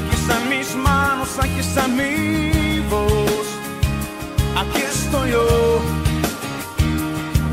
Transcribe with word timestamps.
Aquí 0.00 0.16
están 0.16 0.48
mis 0.48 0.74
manos, 0.74 1.38
aquí 1.38 1.60
está 1.60 1.86
mi 1.88 2.80
voz. 2.88 3.46
Aquí 4.56 4.82
estoy 4.82 5.30
yo. 5.30 5.80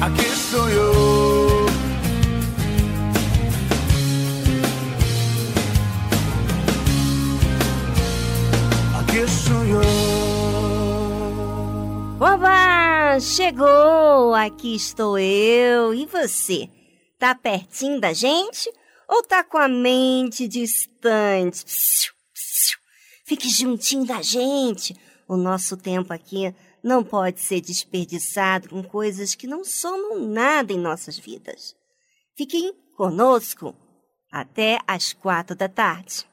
Aquí 0.02 0.26
estoy 0.26 0.74
yo. 0.74 1.66
Aquí 9.00 9.18
estoy 9.18 9.70
yo. 9.70 9.82
Oba! 12.20 13.20
Chegou! 13.20 14.34
Aqui 14.34 14.76
estou 14.76 15.18
eu. 15.18 15.94
E 15.94 16.06
você? 16.06 16.70
Tá 17.20 17.36
pertinho 17.36 18.00
da 18.00 18.14
gente? 18.14 18.72
Ou 19.08 19.24
tá 19.24 19.44
com 19.44 19.58
a 19.58 19.68
mente 19.68 20.48
distante? 20.48 21.66
Fique 23.28 23.50
juntinho 23.50 24.06
da 24.06 24.22
gente. 24.22 24.96
O 25.28 25.36
nosso 25.36 25.76
tempo 25.76 26.14
aqui 26.14 26.56
não 26.82 27.04
pode 27.04 27.42
ser 27.42 27.60
desperdiçado 27.60 28.70
com 28.70 28.82
coisas 28.82 29.36
que 29.36 29.46
não 29.46 29.66
somam 29.66 30.26
nada 30.26 30.72
em 30.72 30.80
nossas 30.80 31.20
vidas. 31.20 31.76
Fiquem 32.38 32.74
conosco 32.96 33.76
até 34.32 34.80
às 34.88 35.12
quatro 35.12 35.58
da 35.58 35.68
tarde. 35.68 36.26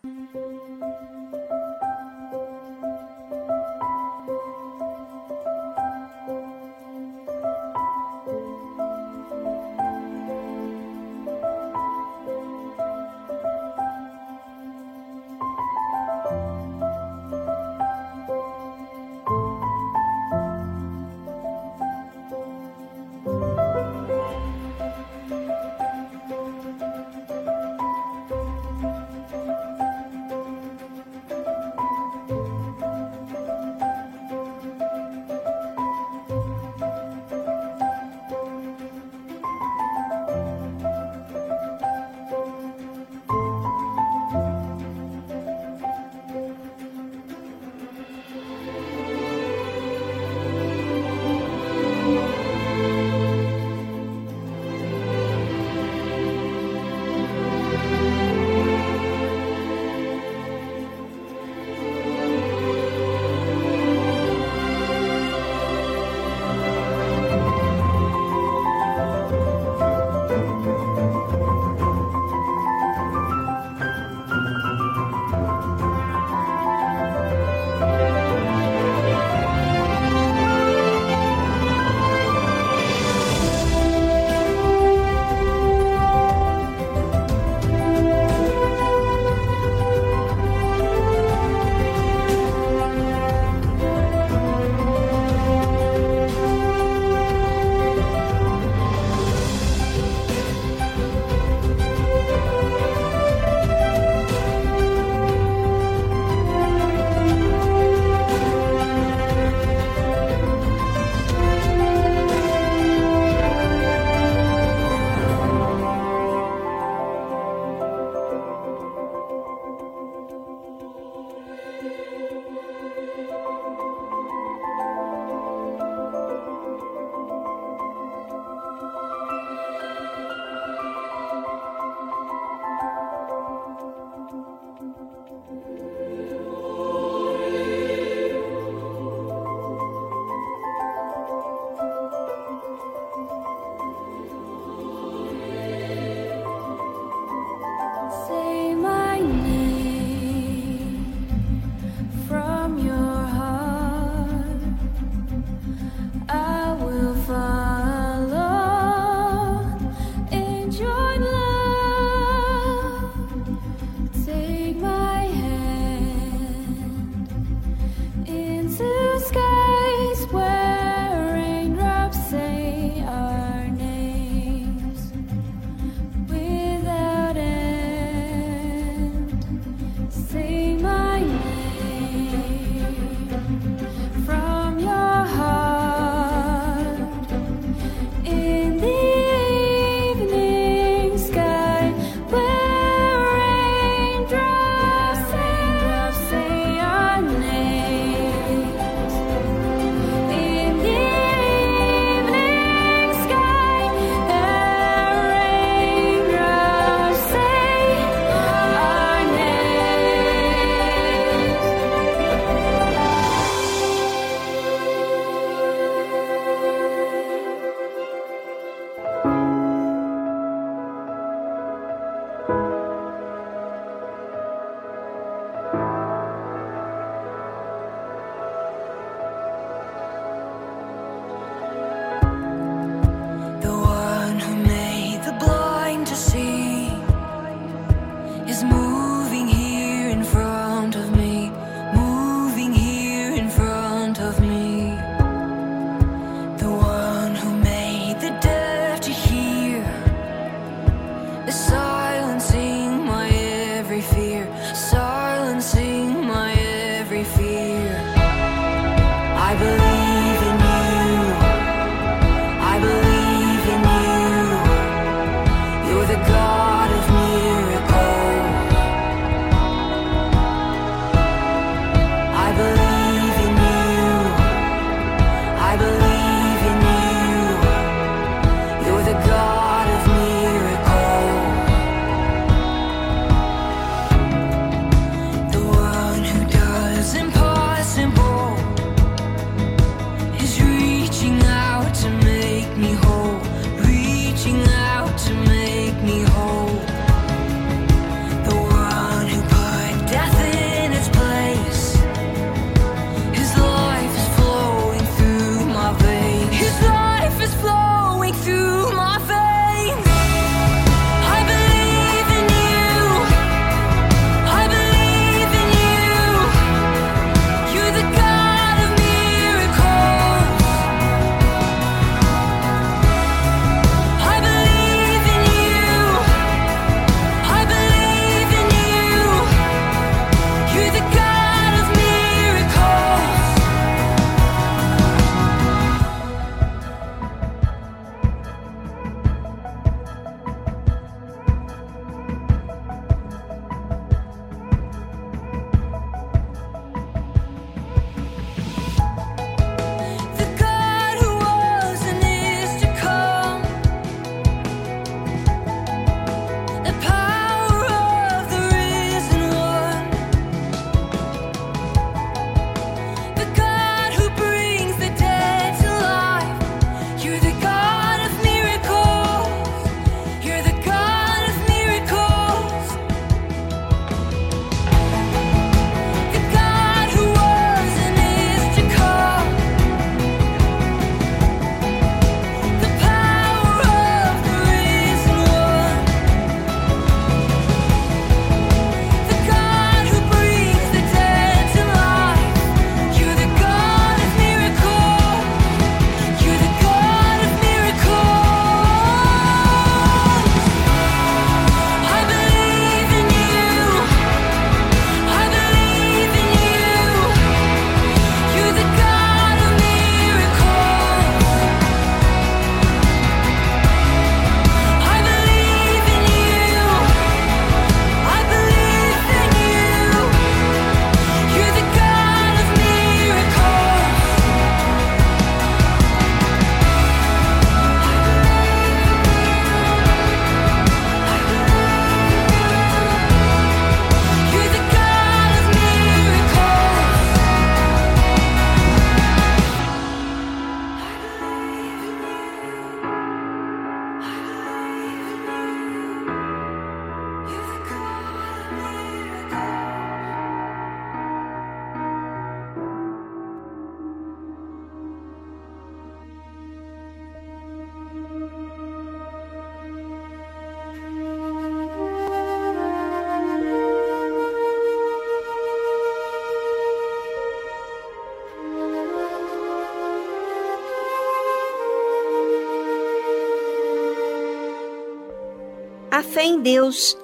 Deus 476.65 477.15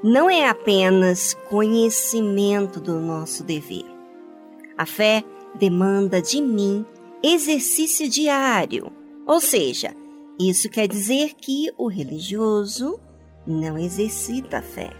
não 0.00 0.30
é 0.30 0.48
apenas 0.48 1.34
conhecimento 1.50 2.78
do 2.80 3.00
nosso 3.00 3.42
dever. 3.42 3.84
A 4.78 4.86
fé 4.86 5.24
demanda 5.56 6.22
de 6.22 6.40
mim 6.40 6.86
exercício 7.20 8.08
diário, 8.08 8.92
ou 9.26 9.40
seja, 9.40 9.92
isso 10.38 10.70
quer 10.70 10.86
dizer 10.86 11.34
que 11.34 11.68
o 11.76 11.88
religioso 11.88 13.00
não 13.44 13.76
exercita 13.76 14.58
a 14.58 14.62
fé, 14.62 14.92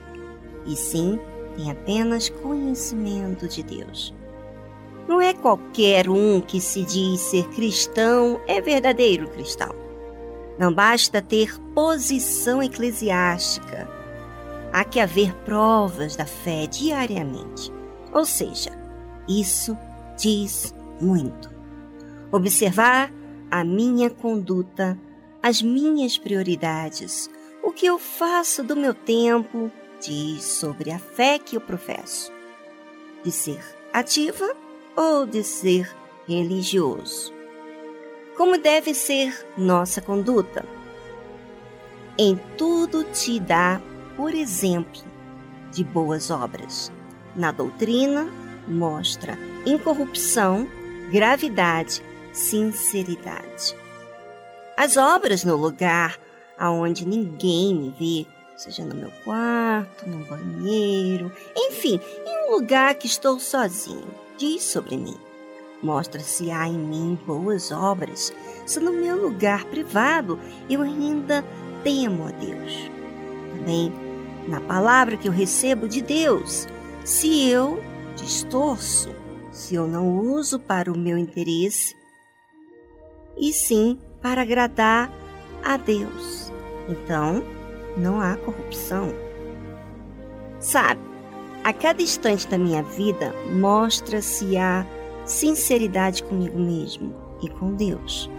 e 0.67 0.75
sim 0.75 1.21
tem 1.57 1.71
apenas 1.71 2.29
conhecimento 2.29 3.47
de 3.47 3.63
Deus. 3.63 4.13
Não 5.07 5.21
é 5.21 5.33
qualquer 5.33 6.11
um 6.11 6.41
que 6.41 6.61
se 6.61 6.83
diz 6.83 7.21
ser 7.21 7.49
cristão 7.51 8.41
é 8.49 8.61
verdadeiro 8.61 9.29
cristão. 9.31 9.86
Não 10.59 10.73
basta 10.73 11.21
ter 11.21 11.59
posição 11.75 12.63
eclesiástica. 12.63 13.89
Há 14.73 14.85
que 14.85 15.01
haver 15.01 15.35
provas 15.45 16.17
da 16.17 16.27
fé 16.27 16.67
diariamente. 16.67 17.73
Ou 18.13 18.25
seja, 18.25 18.71
isso 19.29 19.77
diz 20.19 20.75
muito. 21.01 21.51
Observar 22.33 23.13
a 23.51 23.65
minha 23.65 24.09
conduta, 24.09 24.99
as 25.43 25.61
minhas 25.61 26.17
prioridades, 26.17 27.31
o 27.63 27.71
que 27.71 27.87
eu 27.87 27.99
faço 27.99 28.63
do 28.63 28.75
meu 28.75 28.95
tempo, 28.95 29.71
diz 30.01 30.43
sobre 30.43 30.91
a 30.91 30.99
fé 30.99 31.39
que 31.39 31.57
eu 31.57 31.61
professo. 31.61 32.33
De 33.23 33.31
ser 33.31 33.63
ativa 33.93 34.55
ou 34.97 35.27
de 35.27 35.43
ser 35.43 35.95
religioso. 36.27 37.36
Como 38.37 38.59
deve 38.59 38.95
ser 38.95 39.47
nossa 39.57 40.01
conduta? 40.01 40.65
Em 42.19 42.37
tudo 42.57 43.05
te 43.05 43.41
dá, 43.41 43.81
por 44.17 44.35
exemplo, 44.35 45.03
de 45.73 45.83
boas 45.83 46.31
obras. 46.31 46.93
Na 47.35 47.51
doutrina, 47.51 48.29
mostra 48.69 49.39
incorrupção, 49.65 50.69
gravidade, 51.11 52.03
sinceridade. 52.33 53.75
As 54.77 54.97
obras 54.97 55.45
no 55.45 55.57
lugar 55.57 56.19
aonde 56.59 57.07
ninguém 57.07 57.75
me 57.75 57.95
vê, 57.99 58.27
seja 58.57 58.85
no 58.85 58.95
meu 58.95 59.11
quarto, 59.25 60.09
no 60.09 60.25
banheiro, 60.25 61.33
enfim, 61.55 62.01
em 62.27 62.49
um 62.49 62.55
lugar 62.55 62.95
que 62.95 63.07
estou 63.07 63.39
sozinho 63.39 64.27
diz 64.37 64.63
sobre 64.63 64.97
mim. 64.97 65.17
Mostra 65.87 66.21
se 66.21 66.51
há 66.51 66.67
em 66.67 66.77
mim 66.77 67.17
boas 67.25 67.71
obras, 67.71 68.35
se 68.67 68.81
no 68.81 68.93
meu 68.93 69.23
lugar 69.23 69.65
privado 69.67 70.37
eu 70.69 70.83
ainda 70.83 71.45
temo 71.85 72.27
a 72.27 72.33
Deus. 72.33 72.91
Também 73.57 73.93
na 74.49 74.61
palavra 74.61 75.17
que 75.17 75.29
eu 75.29 75.33
recebo 75.33 75.89
de 75.89 76.03
Deus, 76.03 76.67
se 77.05 77.49
eu 77.49 77.81
distorço, 78.17 79.15
se 79.53 79.77
eu 79.77 79.87
não 79.87 80.19
uso 80.19 80.59
para 80.59 80.93
o 80.93 80.99
meu 80.99 81.17
interesse, 81.17 81.95
e 83.37 83.53
sim 83.53 83.97
para 84.21 84.43
agradar 84.43 85.09
a 85.65 85.77
Deus. 85.77 86.53
Então, 86.89 87.45
não 87.97 88.21
há 88.21 88.37
corrupção. 88.39 89.15
Sabe, 90.59 91.01
a 91.63 91.73
cada 91.73 92.03
instante 92.03 92.49
da 92.49 92.59
minha 92.59 92.83
vida 92.83 93.33
mostra 93.53 94.21
se 94.21 94.57
há 94.57 94.85
sinceridade 95.27 96.23
comigo 96.23 96.59
mesmo 96.59 97.15
e 97.43 97.49
com 97.49 97.75
Deus. 97.75 98.31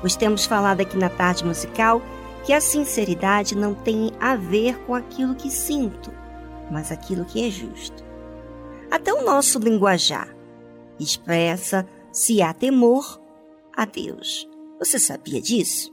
Pois 0.00 0.16
temos 0.16 0.46
falado 0.46 0.80
aqui 0.80 0.96
na 0.96 1.08
tarde 1.08 1.44
musical 1.44 2.00
que 2.44 2.52
a 2.52 2.60
sinceridade 2.60 3.56
não 3.56 3.74
tem 3.74 4.10
a 4.18 4.34
ver 4.34 4.78
com 4.80 4.94
aquilo 4.94 5.34
que 5.34 5.50
sinto, 5.50 6.10
mas 6.70 6.90
aquilo 6.90 7.24
que 7.24 7.46
é 7.46 7.50
justo. 7.50 8.02
Até 8.90 9.12
o 9.12 9.24
nosso 9.24 9.58
linguajar 9.58 10.34
expressa 10.98 11.86
se 12.12 12.42
há 12.42 12.52
temor 12.52 13.20
a 13.74 13.84
Deus. 13.84 14.48
Você 14.78 14.98
sabia 14.98 15.40
disso? 15.40 15.92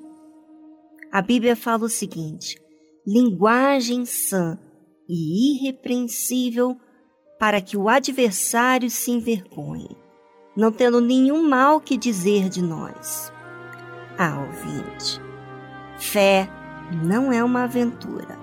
A 1.11 1.21
Bíblia 1.21 1.55
fala 1.55 1.85
o 1.85 1.89
seguinte: 1.89 2.59
linguagem 3.05 4.05
sã 4.05 4.59
e 5.07 5.55
irrepreensível 5.55 6.77
para 7.39 7.61
que 7.61 7.77
o 7.77 7.87
adversário 7.87 8.89
se 8.89 9.11
envergonhe, 9.11 9.95
não 10.59 10.73
tendo 10.73 10.99
nenhum 10.99 11.47
mal 11.47 11.79
que 11.79 11.95
dizer 11.95 12.49
de 12.49 12.61
nós. 12.61 13.31
Ah, 14.17 14.45
ouvinte, 14.45 15.21
fé 15.97 16.49
não 17.01 17.31
é 17.31 17.41
uma 17.41 17.63
aventura. 17.63 18.37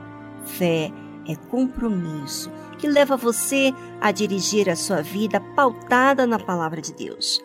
Fé 0.47 0.91
é 1.29 1.37
compromisso 1.51 2.51
que 2.79 2.89
leva 2.89 3.19
você 3.19 3.71
a 4.01 4.11
dirigir 4.13 4.71
a 4.71 4.77
sua 4.77 5.03
vida 5.03 5.39
pautada 5.55 6.27
na 6.27 6.39
palavra 6.39 6.81
de 6.81 6.95
Deus. 6.95 7.45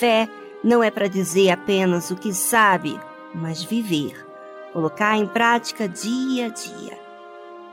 Fé 0.00 0.26
não 0.64 0.82
é 0.82 0.90
para 0.90 1.08
dizer 1.08 1.50
apenas 1.50 2.10
o 2.10 2.16
que 2.16 2.32
sabe, 2.32 2.98
mas 3.34 3.62
viver, 3.62 4.26
colocar 4.72 5.14
em 5.18 5.26
prática 5.26 5.86
dia 5.86 6.46
a 6.46 6.48
dia. 6.48 6.98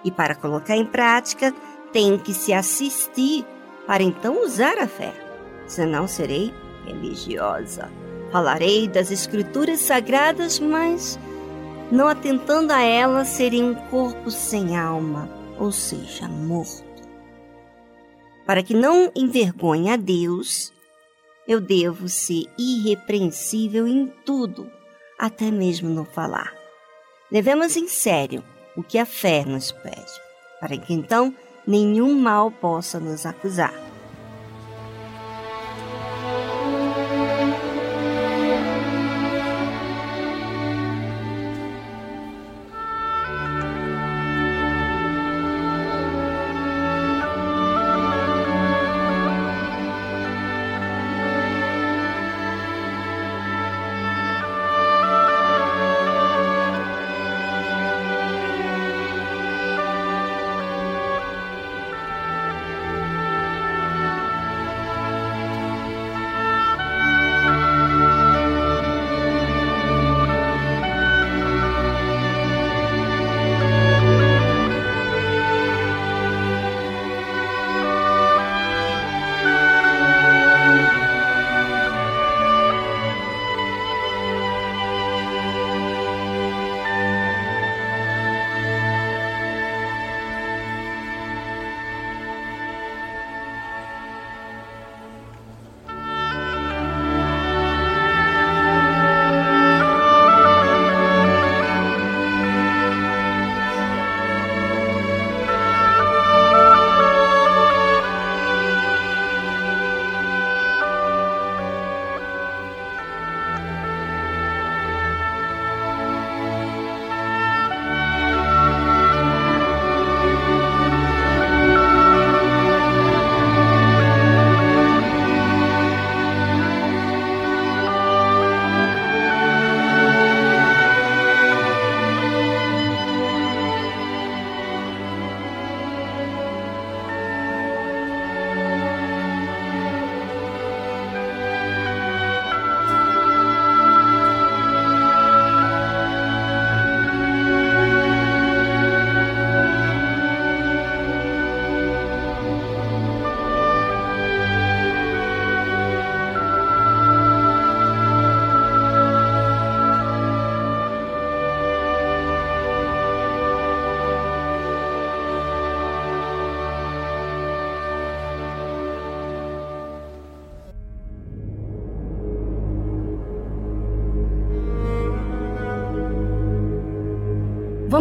E 0.03 0.11
para 0.11 0.35
colocar 0.35 0.75
em 0.75 0.85
prática, 0.85 1.53
tem 1.93 2.17
que 2.17 2.33
se 2.33 2.51
assistir 2.51 3.45
para 3.87 4.03
então 4.03 4.43
usar 4.43 4.77
a 4.77 4.87
fé. 4.87 5.22
Senão 5.67 6.07
serei 6.07 6.53
religiosa. 6.85 7.89
Falarei 8.31 8.87
das 8.87 9.11
escrituras 9.11 9.79
sagradas, 9.79 10.59
mas 10.59 11.19
não 11.91 12.07
atentando 12.07 12.73
a 12.73 12.81
elas, 12.81 13.27
serei 13.27 13.63
um 13.63 13.75
corpo 13.75 14.31
sem 14.31 14.75
alma, 14.75 15.29
ou 15.59 15.71
seja, 15.71 16.27
morto. 16.27 16.83
Para 18.45 18.63
que 18.63 18.73
não 18.73 19.11
envergonhe 19.15 19.89
a 19.89 19.95
Deus, 19.95 20.73
eu 21.47 21.61
devo 21.61 22.09
ser 22.09 22.45
irrepreensível 22.57 23.87
em 23.87 24.07
tudo, 24.25 24.69
até 25.19 25.51
mesmo 25.51 25.89
no 25.89 26.03
falar. 26.03 26.53
Levemos 27.31 27.77
em 27.77 27.87
sério 27.87 28.43
o 28.75 28.83
que 28.83 28.97
a 28.97 29.05
fé 29.05 29.45
nos 29.45 29.71
pede, 29.71 30.21
para 30.59 30.77
que 30.77 30.93
então 30.93 31.33
nenhum 31.65 32.19
mal 32.19 32.49
possa 32.49 32.99
nos 32.99 33.25
acusar. 33.25 33.82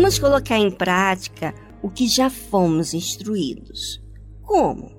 Vamos 0.02 0.18
colocar 0.18 0.58
em 0.58 0.68
prática 0.68 1.54
o 1.80 1.88
que 1.88 2.08
já 2.08 2.28
fomos 2.28 2.92
instruídos. 2.92 4.02
Como? 4.42 4.90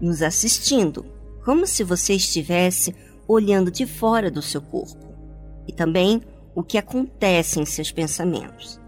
Nos 0.00 0.22
assistindo, 0.22 1.04
como 1.44 1.66
se 1.66 1.84
você 1.84 2.14
estivesse 2.14 2.96
olhando 3.28 3.70
de 3.70 3.84
fora 3.84 4.30
do 4.30 4.40
seu 4.40 4.62
corpo. 4.62 5.14
E 5.66 5.72
também 5.74 6.22
o 6.54 6.62
que 6.62 6.78
acontece 6.78 7.60
em 7.60 7.66
seus 7.66 7.92
pensamentos. 7.92 8.80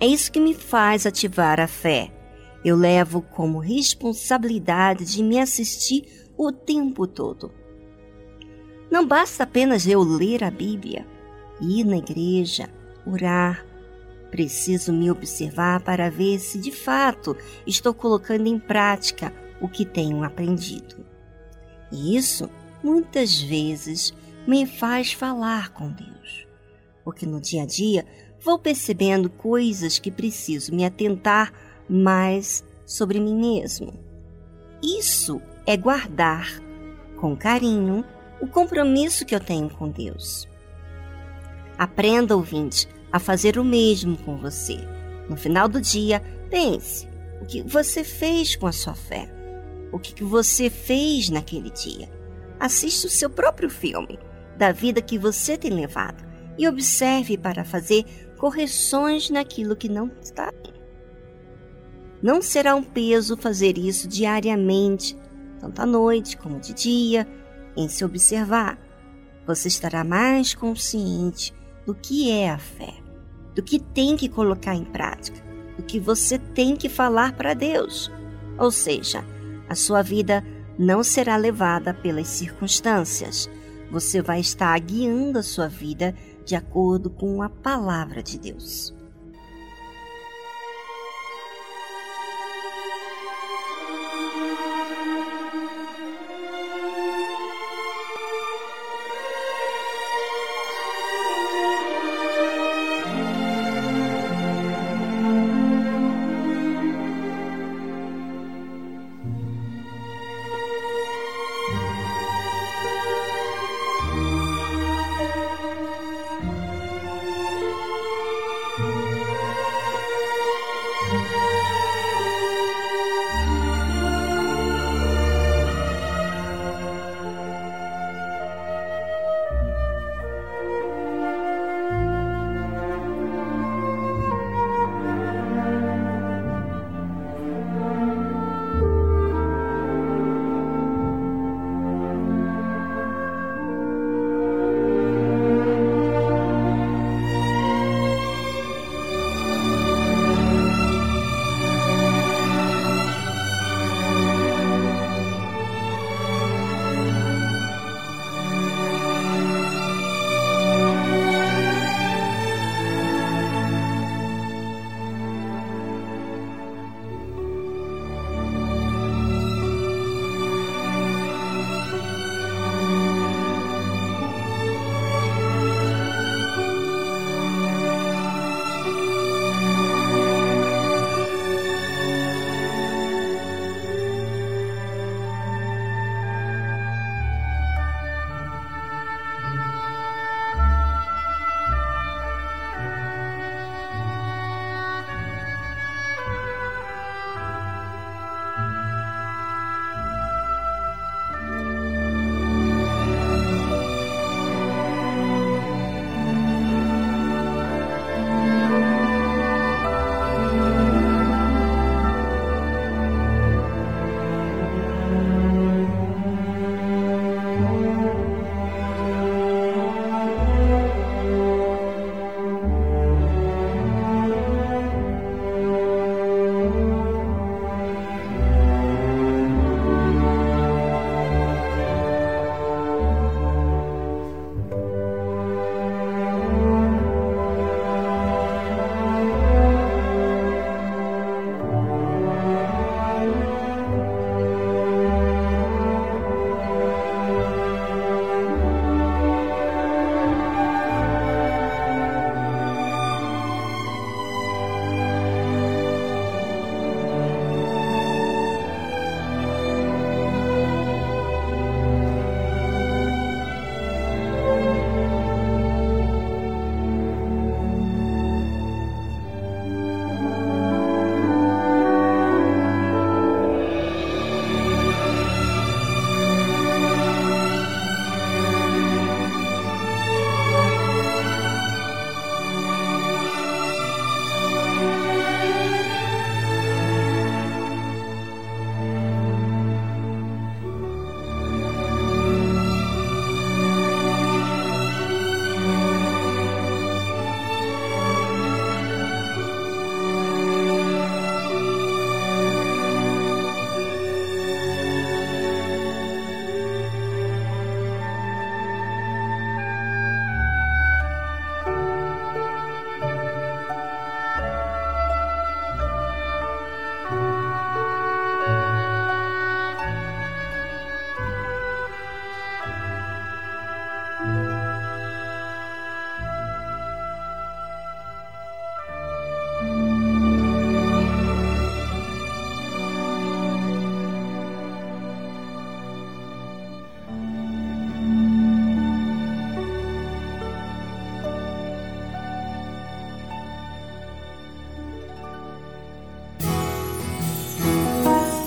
É 0.00 0.06
isso 0.08 0.32
que 0.32 0.40
me 0.40 0.54
faz 0.54 1.06
ativar 1.06 1.60
a 1.60 1.68
fé. 1.68 2.12
Eu 2.64 2.76
levo 2.76 3.22
como 3.22 3.60
responsabilidade 3.60 5.04
de 5.04 5.22
me 5.22 5.38
assistir 5.38 6.26
o 6.36 6.50
tempo 6.50 7.06
todo. 7.06 7.52
Não 8.90 9.06
basta 9.06 9.44
apenas 9.44 9.86
eu 9.86 10.02
ler 10.02 10.42
a 10.42 10.50
Bíblia, 10.50 11.06
ir 11.60 11.84
na 11.84 11.98
igreja, 11.98 12.68
orar. 13.06 13.69
Preciso 14.30 14.92
me 14.92 15.10
observar 15.10 15.80
para 15.80 16.10
ver 16.10 16.38
se 16.38 16.58
de 16.58 16.70
fato 16.70 17.36
estou 17.66 17.92
colocando 17.92 18.46
em 18.46 18.58
prática 18.58 19.32
o 19.60 19.68
que 19.68 19.84
tenho 19.84 20.22
aprendido. 20.22 21.04
E 21.90 22.16
isso 22.16 22.48
muitas 22.82 23.40
vezes 23.40 24.14
me 24.46 24.66
faz 24.66 25.12
falar 25.12 25.70
com 25.70 25.90
Deus, 25.90 26.46
porque 27.04 27.26
no 27.26 27.40
dia 27.40 27.64
a 27.64 27.66
dia 27.66 28.06
vou 28.40 28.58
percebendo 28.58 29.28
coisas 29.28 29.98
que 29.98 30.10
preciso 30.10 30.74
me 30.74 30.84
atentar 30.84 31.52
mais 31.88 32.64
sobre 32.86 33.20
mim 33.20 33.36
mesmo. 33.36 33.92
Isso 34.82 35.42
é 35.66 35.76
guardar 35.76 36.48
com 37.16 37.36
carinho 37.36 38.04
o 38.40 38.46
compromisso 38.46 39.26
que 39.26 39.34
eu 39.34 39.40
tenho 39.40 39.68
com 39.68 39.88
Deus. 39.88 40.48
Aprenda, 41.76 42.34
ouvinte, 42.36 42.88
a 43.12 43.18
fazer 43.18 43.58
o 43.58 43.64
mesmo 43.64 44.16
com 44.16 44.36
você. 44.36 44.78
No 45.28 45.36
final 45.36 45.68
do 45.68 45.80
dia, 45.80 46.22
pense 46.50 47.08
o 47.40 47.46
que 47.46 47.62
você 47.62 48.04
fez 48.04 48.56
com 48.56 48.66
a 48.66 48.72
sua 48.72 48.94
fé. 48.94 49.32
O 49.92 49.98
que 49.98 50.22
você 50.22 50.70
fez 50.70 51.30
naquele 51.30 51.70
dia. 51.70 52.08
Assista 52.58 53.06
o 53.06 53.10
seu 53.10 53.30
próprio 53.30 53.70
filme 53.70 54.18
da 54.56 54.72
vida 54.72 55.00
que 55.00 55.18
você 55.18 55.56
tem 55.56 55.70
levado 55.70 56.22
e 56.58 56.68
observe 56.68 57.38
para 57.38 57.64
fazer 57.64 58.04
correções 58.36 59.30
naquilo 59.30 59.74
que 59.74 59.88
não 59.88 60.10
está 60.20 60.52
bem. 60.52 60.74
Não 62.22 62.42
será 62.42 62.74
um 62.74 62.82
peso 62.82 63.36
fazer 63.36 63.78
isso 63.78 64.06
diariamente, 64.06 65.16
tanto 65.58 65.80
à 65.80 65.86
noite 65.86 66.36
como 66.36 66.60
de 66.60 66.74
dia, 66.74 67.26
em 67.76 67.88
se 67.88 68.04
observar. 68.04 68.78
Você 69.46 69.68
estará 69.68 70.04
mais 70.04 70.54
consciente 70.54 71.54
do 71.86 71.94
que 71.94 72.30
é 72.30 72.50
a 72.50 72.58
fé, 72.58 72.94
do 73.54 73.62
que 73.62 73.78
tem 73.78 74.16
que 74.16 74.28
colocar 74.28 74.74
em 74.74 74.84
prática, 74.84 75.42
do 75.76 75.82
que 75.82 75.98
você 75.98 76.38
tem 76.38 76.76
que 76.76 76.88
falar 76.88 77.32
para 77.34 77.54
Deus. 77.54 78.10
Ou 78.58 78.70
seja, 78.70 79.24
a 79.68 79.74
sua 79.74 80.02
vida 80.02 80.44
não 80.78 81.02
será 81.02 81.36
levada 81.36 81.92
pelas 81.92 82.28
circunstâncias. 82.28 83.50
Você 83.90 84.22
vai 84.22 84.40
estar 84.40 84.78
guiando 84.78 85.38
a 85.38 85.42
sua 85.42 85.68
vida 85.68 86.14
de 86.44 86.54
acordo 86.54 87.10
com 87.10 87.42
a 87.42 87.48
palavra 87.48 88.22
de 88.22 88.38
Deus. 88.38 88.94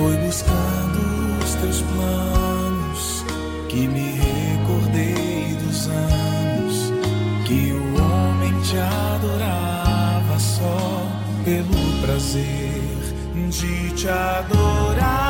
Foi 0.00 0.16
buscando 0.16 1.44
os 1.44 1.54
teus 1.56 1.82
planos 1.82 3.22
que 3.68 3.86
me 3.86 4.12
recordei 4.12 5.54
dos 5.62 5.88
anos 5.88 6.90
que 7.46 7.70
o 7.74 8.02
homem 8.02 8.62
te 8.62 8.78
adorava 8.78 10.38
só 10.38 11.06
pelo 11.44 12.00
prazer 12.00 12.80
de 13.50 13.90
te 13.94 14.08
adorar. 14.08 15.29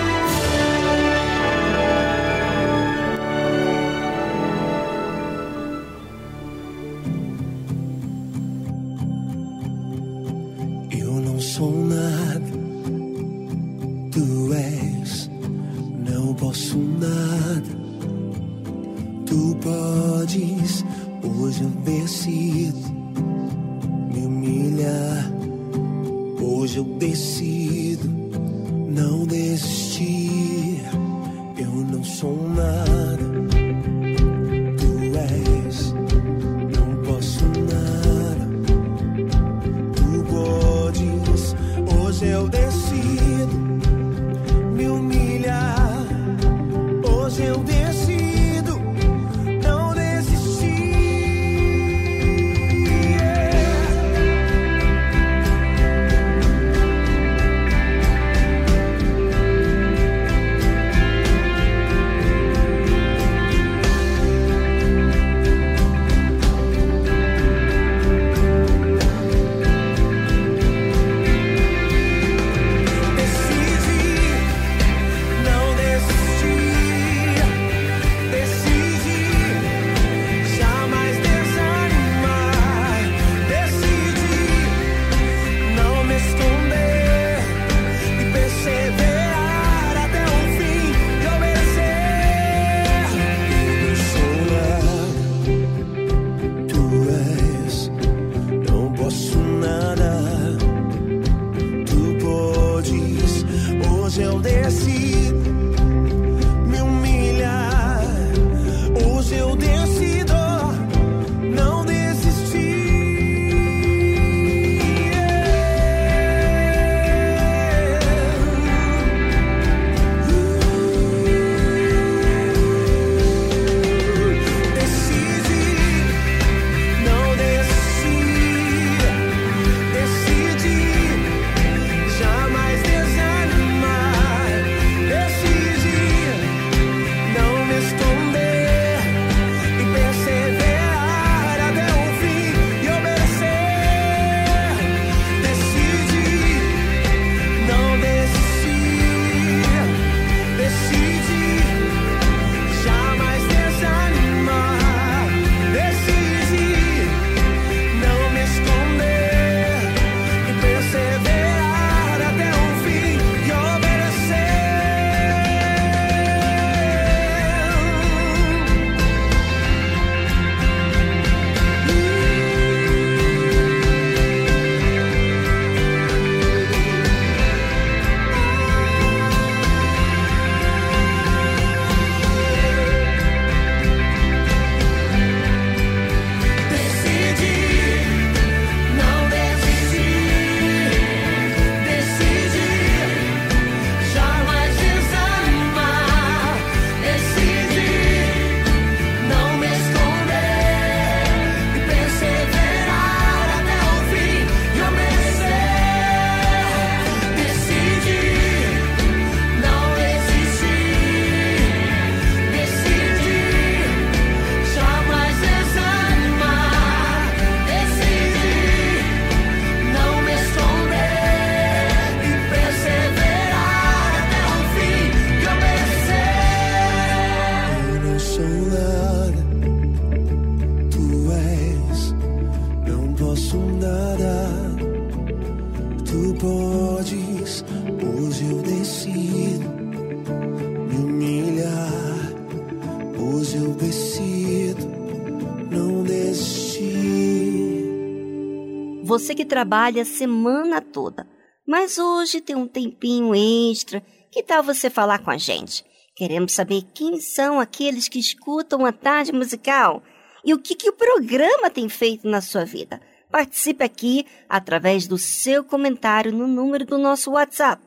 você 249.21 249.35
que 249.35 249.45
trabalha 249.45 250.01
a 250.01 250.05
semana 250.05 250.81
toda, 250.81 251.27
mas 251.65 251.97
hoje 251.99 252.41
tem 252.41 252.55
um 252.55 252.67
tempinho 252.67 253.35
extra, 253.35 254.03
que 254.31 254.41
tal 254.41 254.63
você 254.63 254.89
falar 254.89 255.19
com 255.19 255.29
a 255.29 255.37
gente? 255.37 255.85
Queremos 256.15 256.53
saber 256.53 256.81
quem 256.91 257.21
são 257.21 257.59
aqueles 257.59 258.09
que 258.09 258.17
escutam 258.17 258.83
a 258.83 258.91
tarde 258.91 259.31
musical 259.31 260.01
e 260.43 260.55
o 260.55 260.59
que, 260.59 260.73
que 260.73 260.89
o 260.89 260.93
programa 260.93 261.69
tem 261.69 261.87
feito 261.87 262.27
na 262.27 262.41
sua 262.41 262.65
vida. 262.65 262.99
Participe 263.29 263.83
aqui 263.83 264.25
através 264.49 265.05
do 265.05 265.19
seu 265.19 265.63
comentário 265.63 266.31
no 266.31 266.47
número 266.47 266.83
do 266.83 266.97
nosso 266.97 267.29
WhatsApp, 267.31 267.79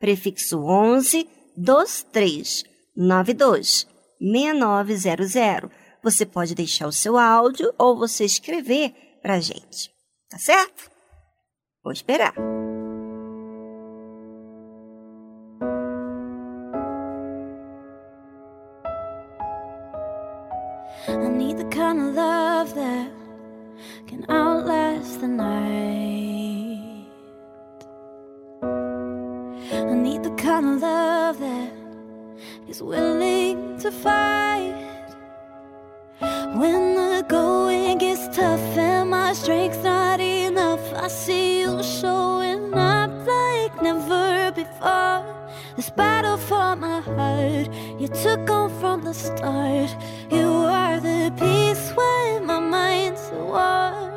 prefixo 0.00 0.58
11 0.58 1.28
2392 1.54 3.86
6900. 4.18 5.70
Você 6.02 6.24
pode 6.24 6.54
deixar 6.54 6.86
o 6.86 6.92
seu 6.92 7.18
áudio 7.18 7.74
ou 7.76 7.94
você 7.94 8.24
escrever 8.24 8.94
para 9.20 9.34
a 9.34 9.40
gente. 9.40 9.97
Tá 10.28 10.36
certo? 10.38 10.90
Vou 11.82 11.92
esperar. 11.92 12.34
I 21.08 21.28
need 21.28 21.56
the 21.56 21.64
kind 21.64 22.00
of 22.00 22.14
love 22.14 22.74
that 22.74 23.10
can 24.06 24.26
outlast 24.28 25.20
the 25.22 25.28
night. 25.28 27.06
I 29.72 29.94
need 29.94 30.22
the 30.22 30.34
kind 30.36 30.66
of 30.74 30.82
love 30.82 31.40
that 31.40 31.72
is 32.68 32.82
willing 32.82 33.78
to 33.78 33.90
fight. 33.90 34.87
You 48.08 48.14
took 48.22 48.48
on 48.48 48.70
from 48.80 49.04
the 49.04 49.12
start. 49.12 49.94
You 50.30 50.48
are 50.48 50.98
the 50.98 51.30
peace 51.36 51.92
when 51.94 52.46
my 52.46 52.58
mind's 52.58 53.20
at 53.28 53.38
war. 53.38 54.07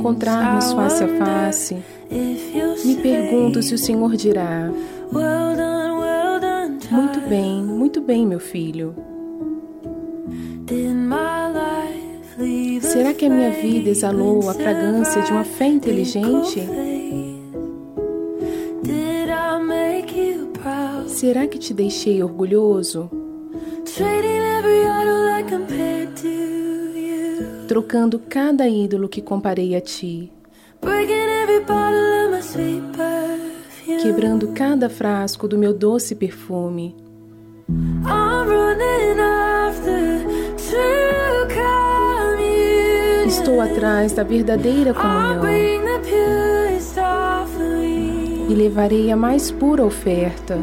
encontrarmos 0.00 0.72
face 0.72 1.04
a 1.04 1.08
face, 1.08 1.76
me 2.84 2.96
pergunto 2.96 3.62
se 3.62 3.74
o 3.74 3.78
Senhor 3.78 4.16
dirá: 4.16 4.72
Muito 6.90 7.20
bem, 7.28 7.62
muito 7.62 8.00
bem, 8.00 8.26
meu 8.26 8.40
filho. 8.40 8.94
Será 12.80 13.12
que 13.12 13.26
a 13.26 13.30
minha 13.30 13.50
vida 13.50 13.90
exalou 13.90 14.48
a 14.48 14.54
fragrância 14.54 15.20
de 15.22 15.30
uma 15.30 15.44
fé 15.44 15.66
inteligente? 15.66 16.66
Será 21.06 21.46
que 21.46 21.58
te 21.58 21.74
deixei 21.74 22.22
orgulhoso? 22.22 23.19
trocando 27.70 28.18
cada 28.18 28.66
ídolo 28.66 29.08
que 29.08 29.22
comparei 29.22 29.76
a 29.76 29.80
ti, 29.80 30.32
quebrando 34.02 34.48
cada 34.48 34.90
frasco 34.90 35.46
do 35.46 35.56
meu 35.56 35.72
doce 35.72 36.16
perfume. 36.16 36.96
Estou 43.24 43.60
atrás 43.60 44.14
da 44.14 44.24
verdadeira 44.24 44.92
comunhão 44.92 45.44
e 48.48 48.52
levarei 48.52 49.12
a 49.12 49.16
mais 49.16 49.52
pura 49.52 49.84
oferta. 49.84 50.58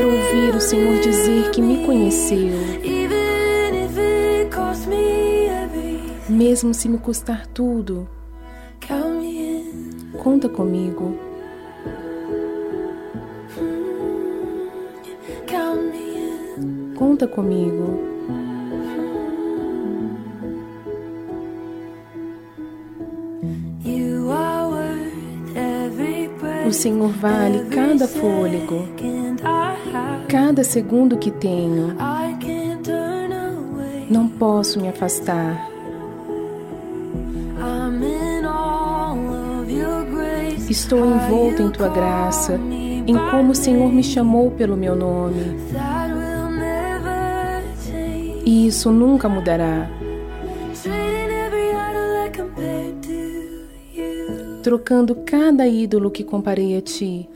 Quero 0.00 0.14
ouvir 0.14 0.56
o 0.56 0.60
Senhor 0.62 0.98
dizer 1.00 1.50
que 1.50 1.60
me 1.60 1.84
conheceu, 1.84 2.54
mesmo 6.26 6.72
se 6.72 6.88
me 6.88 6.96
custar 6.96 7.46
tudo. 7.48 8.08
Conta 10.22 10.48
comigo. 10.48 11.18
Conta 16.96 17.28
comigo. 17.28 18.00
O 26.66 26.72
Senhor 26.72 27.10
vale 27.10 27.66
cada 27.68 28.08
fôlego, 28.08 28.88
cada 30.28 30.64
segundo 30.64 31.16
que 31.16 31.30
tenho. 31.30 31.96
Não 34.08 34.28
posso 34.28 34.80
me 34.80 34.88
afastar. 34.88 35.68
Estou 40.68 41.04
envolto 41.04 41.62
em 41.62 41.70
tua 41.70 41.88
graça, 41.88 42.54
em 42.54 43.14
como 43.30 43.52
o 43.52 43.54
Senhor 43.54 43.92
me 43.92 44.04
chamou 44.04 44.50
pelo 44.50 44.76
meu 44.76 44.94
nome. 44.94 45.56
E 48.44 48.66
isso 48.66 48.90
nunca 48.90 49.28
mudará. 49.28 49.88
trocando 54.62 55.14
cada 55.26 55.66
ídolo 55.66 56.10
que 56.10 56.22
comparei 56.22 56.76
a 56.76 56.80
ti, 56.80 57.28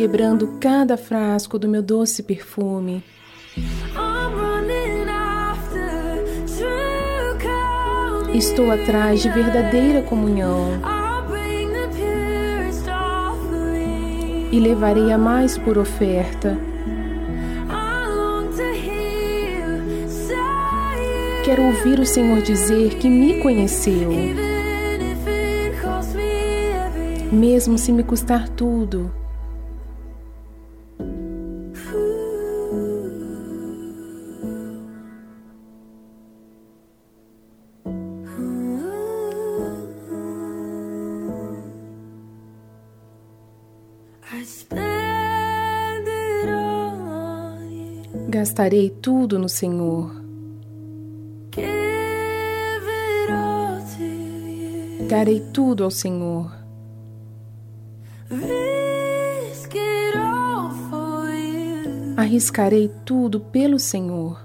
quebrando 0.00 0.56
cada 0.58 0.96
frasco 0.96 1.58
do 1.58 1.68
meu 1.68 1.82
doce 1.82 2.22
perfume. 2.22 3.04
Estou 8.32 8.70
atrás 8.70 9.20
de 9.20 9.28
verdadeira 9.28 10.00
comunhão. 10.00 10.80
E 14.50 14.58
levarei 14.58 15.12
a 15.12 15.18
mais 15.18 15.58
por 15.58 15.76
oferta. 15.76 16.56
Quero 21.44 21.62
ouvir 21.64 22.00
o 22.00 22.06
Senhor 22.06 22.40
dizer 22.40 22.94
que 22.94 23.10
me 23.10 23.38
conheceu, 23.42 24.10
mesmo 27.30 27.76
se 27.76 27.92
me 27.92 28.02
custar 28.02 28.48
tudo. 28.48 29.19
Gastarei 48.60 48.90
tudo 48.90 49.38
no 49.38 49.48
Senhor. 49.48 50.14
Darei 55.08 55.40
tudo 55.50 55.82
ao 55.82 55.90
Senhor. 55.90 56.52
Arriscarei 62.18 62.92
tudo 63.06 63.40
pelo 63.40 63.78
Senhor. 63.78 64.38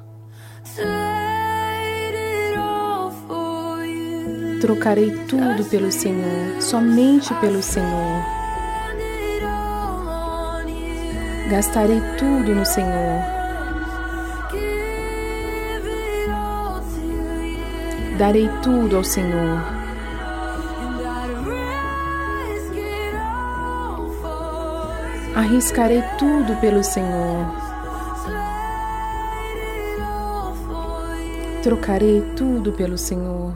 Trocarei 4.62 5.12
tudo 5.28 5.66
pelo 5.66 5.92
Senhor, 5.92 6.62
somente 6.62 7.34
pelo 7.42 7.62
Senhor. 7.62 8.24
Gastarei 11.50 12.00
tudo 12.18 12.56
no 12.56 12.66
Senhor. 12.66 13.35
Darei 18.18 18.50
tudo 18.64 18.96
ao 18.96 19.04
Senhor. 19.04 19.62
Arriscarei 25.36 26.02
tudo 26.18 26.56
pelo 26.62 26.82
Senhor. 26.82 27.46
Trocarei 31.62 32.22
tudo 32.38 32.72
pelo 32.72 32.98
Senhor. 32.98 33.54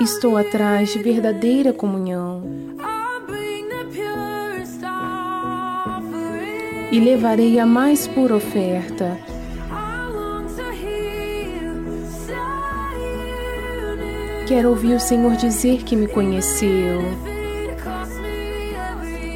Estou 0.00 0.36
atrás 0.36 0.92
de 0.92 0.98
verdadeira 0.98 1.72
comunhão. 1.72 2.42
E 6.92 6.98
levarei 6.98 7.58
a 7.58 7.66
mais 7.66 8.06
pura 8.08 8.36
oferta 8.36 9.16
Quero 14.50 14.70
ouvir 14.70 14.96
o 14.96 14.98
Senhor 14.98 15.36
dizer 15.36 15.84
que 15.84 15.94
me 15.94 16.08
conheceu, 16.08 17.02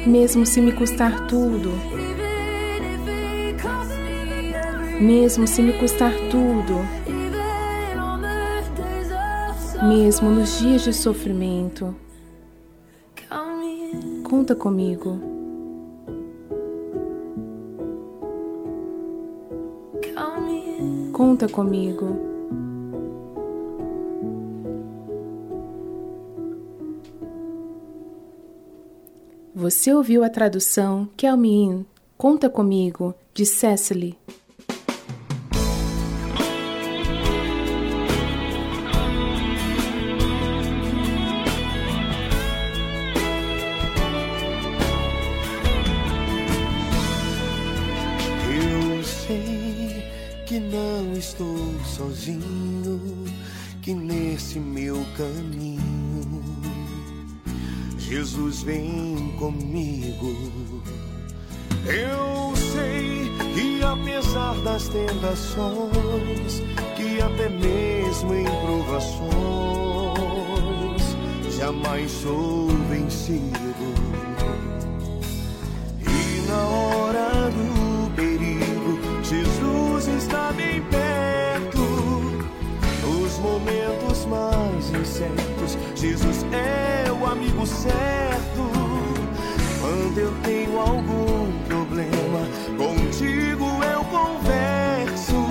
mesmo 0.05 0.45
se 0.45 0.59
me 0.59 0.73
custar 0.73 1.25
tudo. 1.25 1.71
Mesmo 4.99 5.47
se 5.47 5.61
me 5.61 5.71
custar 5.71 6.11
tudo. 6.29 6.85
Mesmo 9.87 10.29
nos 10.29 10.59
dias 10.59 10.83
de 10.83 10.91
sofrimento. 10.91 11.95
Conta 14.25 14.53
comigo. 14.53 15.34
Conta 21.27 21.49
comigo. 21.49 22.05
Você 29.55 29.91
ouviu 29.91 30.23
a 30.23 30.29
tradução 30.29 31.09
Kelmin, 31.17 31.83
Conta 32.15 32.47
Comigo, 32.47 33.15
de 33.33 33.43
Cecily. 33.43 34.15
Que 53.85 53.93
nesse 53.93 54.59
meu 54.59 55.05
caminho 55.15 56.43
Jesus 57.99 58.63
vem 58.63 59.31
comigo. 59.37 60.81
Eu 61.85 62.55
sei 62.73 63.29
que 63.53 63.83
apesar 63.83 64.55
das 64.63 64.87
tentações, 64.87 66.63
que 66.97 67.21
até 67.21 67.47
mesmo 67.47 68.33
em 68.33 68.45
provações, 68.65 69.35
jamais 71.55 72.09
sou 72.09 72.69
vencido. 72.89 73.53
E 76.01 76.47
na 76.47 76.57
hora 76.57 77.51
do 77.51 77.64
Jesus 86.07 86.45
é 86.51 87.11
o 87.11 87.25
amigo 87.25 87.65
certo. 87.65 88.69
Quando 89.81 90.17
eu 90.19 90.31
tenho 90.43 90.79
algum 90.79 91.51
problema, 91.67 92.47
contigo 92.77 93.65
eu 93.83 94.03
converso. 94.05 95.47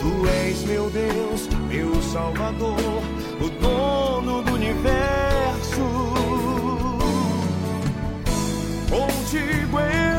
Tu 0.00 0.28
és 0.28 0.64
meu 0.64 0.90
Deus, 0.90 1.48
meu 1.68 2.02
Salvador, 2.02 3.02
o 3.40 3.48
dono 3.60 4.42
do 4.42 4.54
universo. 4.54 5.84
Contigo 8.90 9.78
eu 9.78 10.13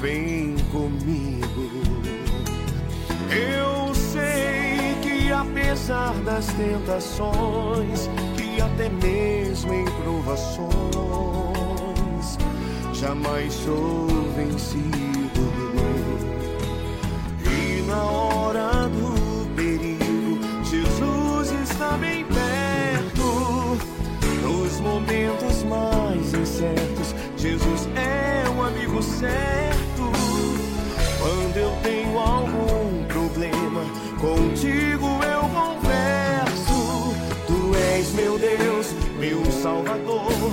vem 0.00 0.56
comigo. 0.70 1.70
Eu 3.30 3.94
sei 3.94 4.96
que 5.02 5.32
apesar 5.32 6.14
das 6.24 6.46
tentações, 6.46 8.08
que 8.36 8.60
até 8.60 8.88
mesmo 8.88 9.72
em 9.74 9.84
provações, 9.84 10.68
jamais 12.92 13.52
sou 13.52 14.06
vencido. 14.36 15.48
E 17.44 17.82
na 17.86 18.02
hora 18.02 18.88
do 18.88 19.46
perigo, 19.54 20.38
Jesus 20.64 21.52
está 21.62 21.96
bem 21.98 22.28
momentos 24.88 25.62
mais 25.64 26.34
incertos, 26.34 27.14
Jesus 27.36 27.88
é 27.94 28.48
o 28.48 28.62
amigo 28.62 29.02
certo. 29.02 29.77
Algum 32.28 33.04
problema, 33.04 33.82
contigo 34.20 35.06
eu 35.24 35.40
converso. 35.48 37.14
Tu 37.46 37.74
és 37.74 38.12
meu 38.12 38.38
Deus, 38.38 38.92
meu 39.18 39.42
Salvador, 39.50 40.52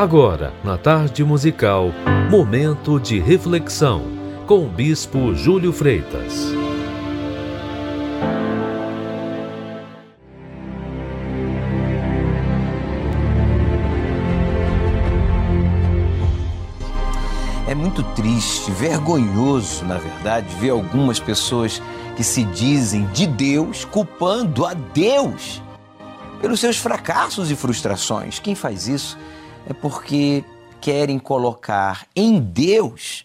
Agora, 0.00 0.54
na 0.64 0.78
tarde 0.78 1.22
musical, 1.22 1.92
momento 2.30 2.98
de 2.98 3.18
reflexão 3.20 4.02
com 4.46 4.64
o 4.64 4.66
Bispo 4.66 5.34
Júlio 5.34 5.74
Freitas. 5.74 6.54
É 17.68 17.74
muito 17.74 18.02
triste, 18.14 18.70
vergonhoso, 18.70 19.84
na 19.84 19.98
verdade, 19.98 20.46
ver 20.56 20.70
algumas 20.70 21.20
pessoas 21.20 21.82
que 22.16 22.24
se 22.24 22.44
dizem 22.44 23.04
de 23.08 23.26
Deus 23.26 23.84
culpando 23.84 24.64
a 24.64 24.72
Deus 24.72 25.60
pelos 26.40 26.58
seus 26.58 26.78
fracassos 26.78 27.50
e 27.50 27.54
frustrações. 27.54 28.38
Quem 28.38 28.54
faz 28.54 28.88
isso 28.88 29.18
é 29.70 29.72
porque 29.72 30.44
querem 30.80 31.16
colocar 31.16 32.04
em 32.16 32.40
Deus 32.40 33.24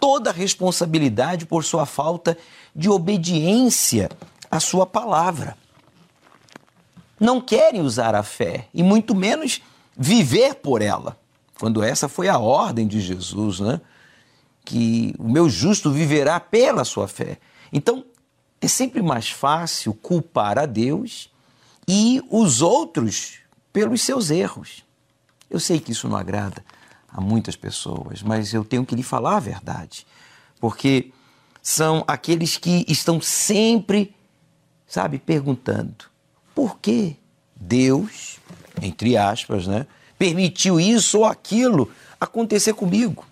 toda 0.00 0.30
a 0.30 0.32
responsabilidade 0.32 1.44
por 1.44 1.64
sua 1.64 1.84
falta 1.84 2.36
de 2.74 2.88
obediência 2.88 4.08
à 4.50 4.58
sua 4.58 4.86
palavra. 4.86 5.54
Não 7.20 7.42
querem 7.42 7.82
usar 7.82 8.14
a 8.14 8.22
fé 8.22 8.68
e 8.72 8.82
muito 8.82 9.14
menos 9.14 9.60
viver 9.94 10.54
por 10.54 10.80
ela. 10.80 11.18
Quando 11.60 11.82
essa 11.82 12.08
foi 12.08 12.26
a 12.26 12.38
ordem 12.38 12.86
de 12.86 12.98
Jesus, 12.98 13.60
né? 13.60 13.78
Que 14.64 15.14
o 15.18 15.28
meu 15.28 15.50
justo 15.50 15.90
viverá 15.90 16.40
pela 16.40 16.86
sua 16.86 17.06
fé. 17.06 17.38
Então, 17.70 18.02
é 18.62 18.66
sempre 18.66 19.02
mais 19.02 19.28
fácil 19.28 19.92
culpar 19.92 20.58
a 20.58 20.64
Deus 20.64 21.30
e 21.86 22.22
os 22.30 22.62
outros 22.62 23.40
pelos 23.72 24.00
seus 24.00 24.30
erros. 24.30 24.82
Eu 25.52 25.60
sei 25.60 25.78
que 25.78 25.92
isso 25.92 26.08
não 26.08 26.16
agrada 26.16 26.64
a 27.06 27.20
muitas 27.20 27.54
pessoas, 27.54 28.22
mas 28.22 28.54
eu 28.54 28.64
tenho 28.64 28.86
que 28.86 28.94
lhe 28.94 29.02
falar 29.02 29.36
a 29.36 29.40
verdade, 29.40 30.06
porque 30.58 31.12
são 31.62 32.02
aqueles 32.08 32.56
que 32.56 32.86
estão 32.88 33.20
sempre, 33.20 34.16
sabe, 34.86 35.18
perguntando 35.18 36.06
por 36.54 36.78
que 36.78 37.18
Deus, 37.54 38.38
entre 38.80 39.14
aspas, 39.14 39.66
né, 39.66 39.86
permitiu 40.18 40.80
isso 40.80 41.18
ou 41.18 41.26
aquilo 41.26 41.92
acontecer 42.18 42.72
comigo. 42.72 43.26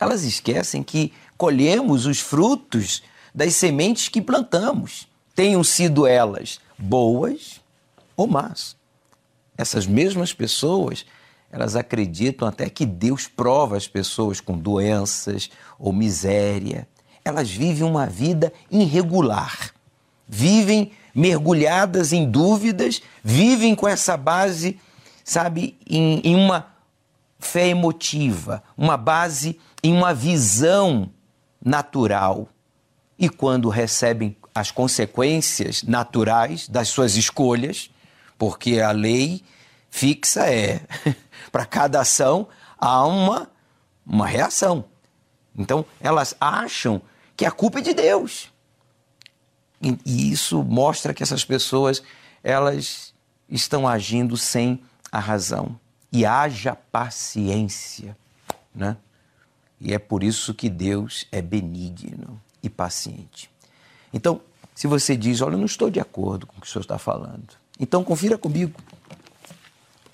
Elas 0.00 0.24
esquecem 0.24 0.82
que 0.82 1.12
colhemos 1.36 2.06
os 2.06 2.18
frutos 2.18 3.04
das 3.32 3.54
sementes 3.54 4.08
que 4.08 4.20
plantamos, 4.20 5.06
tenham 5.32 5.62
sido 5.62 6.08
elas 6.08 6.58
boas 6.76 7.60
ou 8.16 8.26
más. 8.26 8.77
Essas 9.58 9.88
mesmas 9.88 10.32
pessoas, 10.32 11.04
elas 11.50 11.74
acreditam 11.74 12.46
até 12.46 12.70
que 12.70 12.86
Deus 12.86 13.26
prova 13.26 13.76
as 13.76 13.88
pessoas 13.88 14.40
com 14.40 14.56
doenças 14.56 15.50
ou 15.76 15.92
miséria. 15.92 16.86
Elas 17.24 17.50
vivem 17.50 17.82
uma 17.82 18.06
vida 18.06 18.52
irregular, 18.70 19.72
vivem 20.28 20.92
mergulhadas 21.12 22.12
em 22.12 22.30
dúvidas, 22.30 23.02
vivem 23.24 23.74
com 23.74 23.88
essa 23.88 24.16
base, 24.16 24.78
sabe, 25.24 25.76
em, 25.84 26.20
em 26.20 26.36
uma 26.36 26.68
fé 27.40 27.66
emotiva, 27.66 28.62
uma 28.76 28.96
base 28.96 29.58
em 29.82 29.92
uma 29.92 30.14
visão 30.14 31.10
natural. 31.64 32.48
E 33.18 33.28
quando 33.28 33.68
recebem 33.68 34.36
as 34.54 34.70
consequências 34.70 35.82
naturais 35.82 36.68
das 36.68 36.88
suas 36.88 37.16
escolhas, 37.16 37.90
porque 38.38 38.80
a 38.80 38.92
lei 38.92 39.42
fixa 39.90 40.48
é 40.48 40.80
para 41.50 41.66
cada 41.66 42.00
ação 42.00 42.48
há 42.78 43.04
uma, 43.04 43.50
uma 44.06 44.26
reação. 44.26 44.84
Então 45.56 45.84
elas 46.00 46.34
acham 46.40 47.02
que 47.36 47.44
a 47.44 47.50
culpa 47.50 47.80
é 47.80 47.82
de 47.82 47.92
Deus. 47.92 48.50
E, 49.82 50.30
isso 50.32 50.62
mostra 50.62 51.12
que 51.12 51.22
essas 51.22 51.44
pessoas 51.44 52.02
elas 52.42 53.12
estão 53.48 53.86
agindo 53.86 54.36
sem 54.36 54.82
a 55.10 55.18
razão. 55.18 55.78
E 56.12 56.24
haja 56.24 56.74
paciência, 56.74 58.16
né? 58.74 58.96
E 59.80 59.92
é 59.92 59.98
por 59.98 60.22
isso 60.24 60.54
que 60.54 60.68
Deus 60.68 61.26
é 61.30 61.40
benigno 61.40 62.40
e 62.62 62.68
paciente. 62.68 63.50
Então, 64.12 64.40
se 64.74 64.86
você 64.86 65.16
diz, 65.16 65.40
olha, 65.40 65.54
eu 65.54 65.58
não 65.58 65.66
estou 65.66 65.90
de 65.90 66.00
acordo 66.00 66.46
com 66.46 66.56
o 66.56 66.60
que 66.60 66.66
o 66.66 66.70
senhor 66.70 66.82
está 66.82 66.98
falando, 66.98 67.57
então 67.78 68.02
confira 68.02 68.36
comigo. 68.36 68.78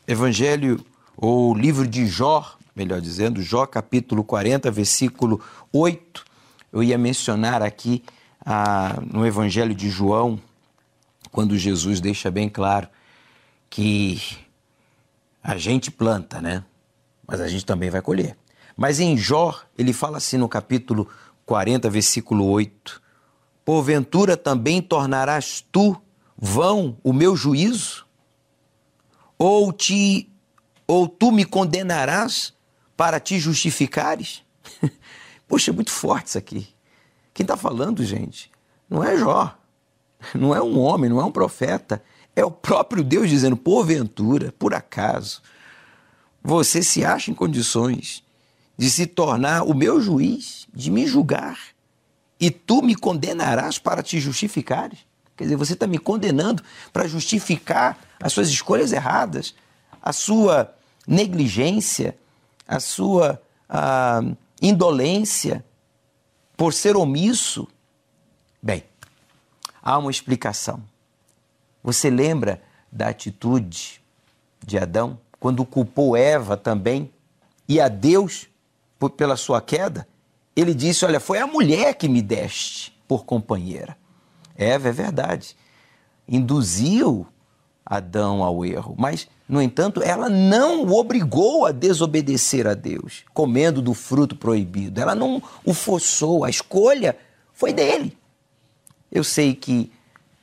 Evangelho 0.07 0.85
ou 1.17 1.55
livro 1.55 1.87
de 1.87 2.07
Jó, 2.07 2.57
melhor 2.75 3.01
dizendo, 3.01 3.43
Jó 3.43 3.67
capítulo 3.67 4.23
40, 4.23 4.71
versículo 4.71 5.41
8. 5.73 6.25
Eu 6.73 6.83
ia 6.83 6.99
mencionar 6.99 7.63
aqui 7.63 8.05
ah, 8.45 9.01
no 9.11 9.27
Evangelho 9.27 9.75
de 9.75 9.89
João, 9.89 10.39
quando 11.31 11.57
Jesus 11.57 12.01
deixa 12.01 12.31
bem 12.31 12.49
claro 12.49 12.89
que 13.71 14.21
a 15.43 15.57
gente 15.57 15.91
planta, 15.91 16.41
né? 16.41 16.65
Mas 17.27 17.41
a 17.41 17.49
gente 17.49 17.65
também 17.65 17.91
vai 17.91 18.03
colher. 18.03 18.37
Mas 18.77 19.01
em 19.01 19.17
Jó, 19.17 19.59
ele 19.79 19.93
fala 19.93 20.19
assim 20.19 20.37
no 20.37 20.49
capítulo 20.49 21.09
40, 21.47 21.89
versículo 21.89 22.45
8: 22.47 23.01
Porventura 23.65 24.37
também 24.37 24.83
tornarás 24.83 25.65
tu 25.73 25.97
vão 26.37 26.97
o 27.03 27.13
meu 27.13 27.37
juízo? 27.37 28.07
Ou 29.39 29.73
te 29.73 30.31
ou 30.87 31.09
tu 31.09 31.33
me 31.33 31.45
condenarás 31.45 32.53
para 32.97 33.19
te 33.19 33.39
justificares? 33.39 34.43
Poxa, 35.49 35.71
é 35.71 35.75
muito 35.75 35.91
forte 35.91 36.29
isso 36.29 36.39
aqui. 36.39 36.69
Quem 37.33 37.45
está 37.45 37.57
falando, 37.57 38.05
gente, 38.05 38.51
não 38.89 39.03
é 39.03 39.17
Jó, 39.17 39.57
não 40.35 40.55
é 40.55 40.63
um 40.63 40.79
homem, 40.79 41.11
não 41.11 41.21
é 41.21 41.25
um 41.25 41.33
profeta, 41.33 42.03
é 42.37 42.45
o 42.45 42.51
próprio 42.51 43.03
Deus 43.03 43.29
dizendo: 43.29 43.57
porventura, 43.57 44.53
por 44.59 44.75
acaso, 44.75 45.43
você 46.43 46.83
se 46.83 47.05
acha 47.05 47.31
em 47.31 47.35
condições 47.35 48.23
de 48.77 48.91
se 48.91 49.07
tornar 49.07 49.63
o 49.63 49.75
meu 49.75 50.01
juiz, 50.01 50.67
de 50.73 50.91
me 50.91 51.07
julgar 51.07 51.59
e 52.39 52.51
tu 52.51 52.83
me 52.83 52.95
condenarás 52.95 53.79
para 53.79 54.03
te 54.03 54.21
justificares. 54.21 54.99
Quer 55.37 55.45
dizer, 55.45 55.57
você 55.57 55.73
está 55.73 55.87
me 55.87 55.99
condenando 55.99 56.63
para 56.93 57.09
justificar 57.09 57.99
as 58.23 58.33
suas 58.33 58.49
escolhas 58.49 58.93
erradas, 58.93 59.55
a 60.01 60.13
sua 60.13 60.73
negligência, 61.07 62.17
a 62.67 62.79
sua 62.81 63.41
a, 63.69 64.21
indolência 64.63 65.65
por 66.57 66.73
ser 66.73 66.97
omisso. 66.97 67.67
Bem, 68.63 68.85
há 69.83 69.99
uma 69.99 70.11
explicação. 70.11 70.83
Você 71.83 72.09
lembra 72.09 72.63
da 72.91 73.09
atitude 73.09 74.01
de 74.65 74.79
Adão 74.79 75.19
quando 75.41 75.65
culpou 75.65 76.17
Eva 76.17 76.57
também 76.57 77.13
e 77.69 77.81
a 77.81 77.89
Deus 77.89 78.47
por, 78.99 79.11
pela 79.11 79.37
sua 79.37 79.61
queda? 79.61 80.07
ele 80.57 80.75
disse: 80.75 81.05
Olha, 81.05 81.21
foi 81.21 81.39
a 81.39 81.47
mulher 81.47 81.95
que 81.95 82.09
me 82.09 82.23
deste 82.23 82.95
por 83.09 83.25
companheira. 83.25 83.97
Eva, 84.57 84.89
é 84.89 84.93
verdade. 84.93 85.57
Induziu 86.29 87.27
Adão 87.85 88.43
ao 88.43 88.65
erro, 88.65 88.95
mas, 88.97 89.29
no 89.47 89.61
entanto, 89.61 90.03
ela 90.03 90.31
não 90.31 90.85
o 90.85 90.99
obrigou 90.99 91.67
a 91.67 91.73
desobedecer 91.73 92.67
a 92.67 92.73
Deus, 92.73 93.25
comendo 93.35 93.83
do 93.83 93.93
fruto 93.93 94.37
proibido. 94.37 95.01
Ela 95.01 95.15
não 95.15 95.43
o 95.65 95.75
forçou, 95.75 96.45
a 96.45 96.51
escolha 96.51 97.17
foi 97.53 97.73
dele. 97.73 98.17
Eu 99.13 99.23
sei 99.23 99.55
que 99.55 99.93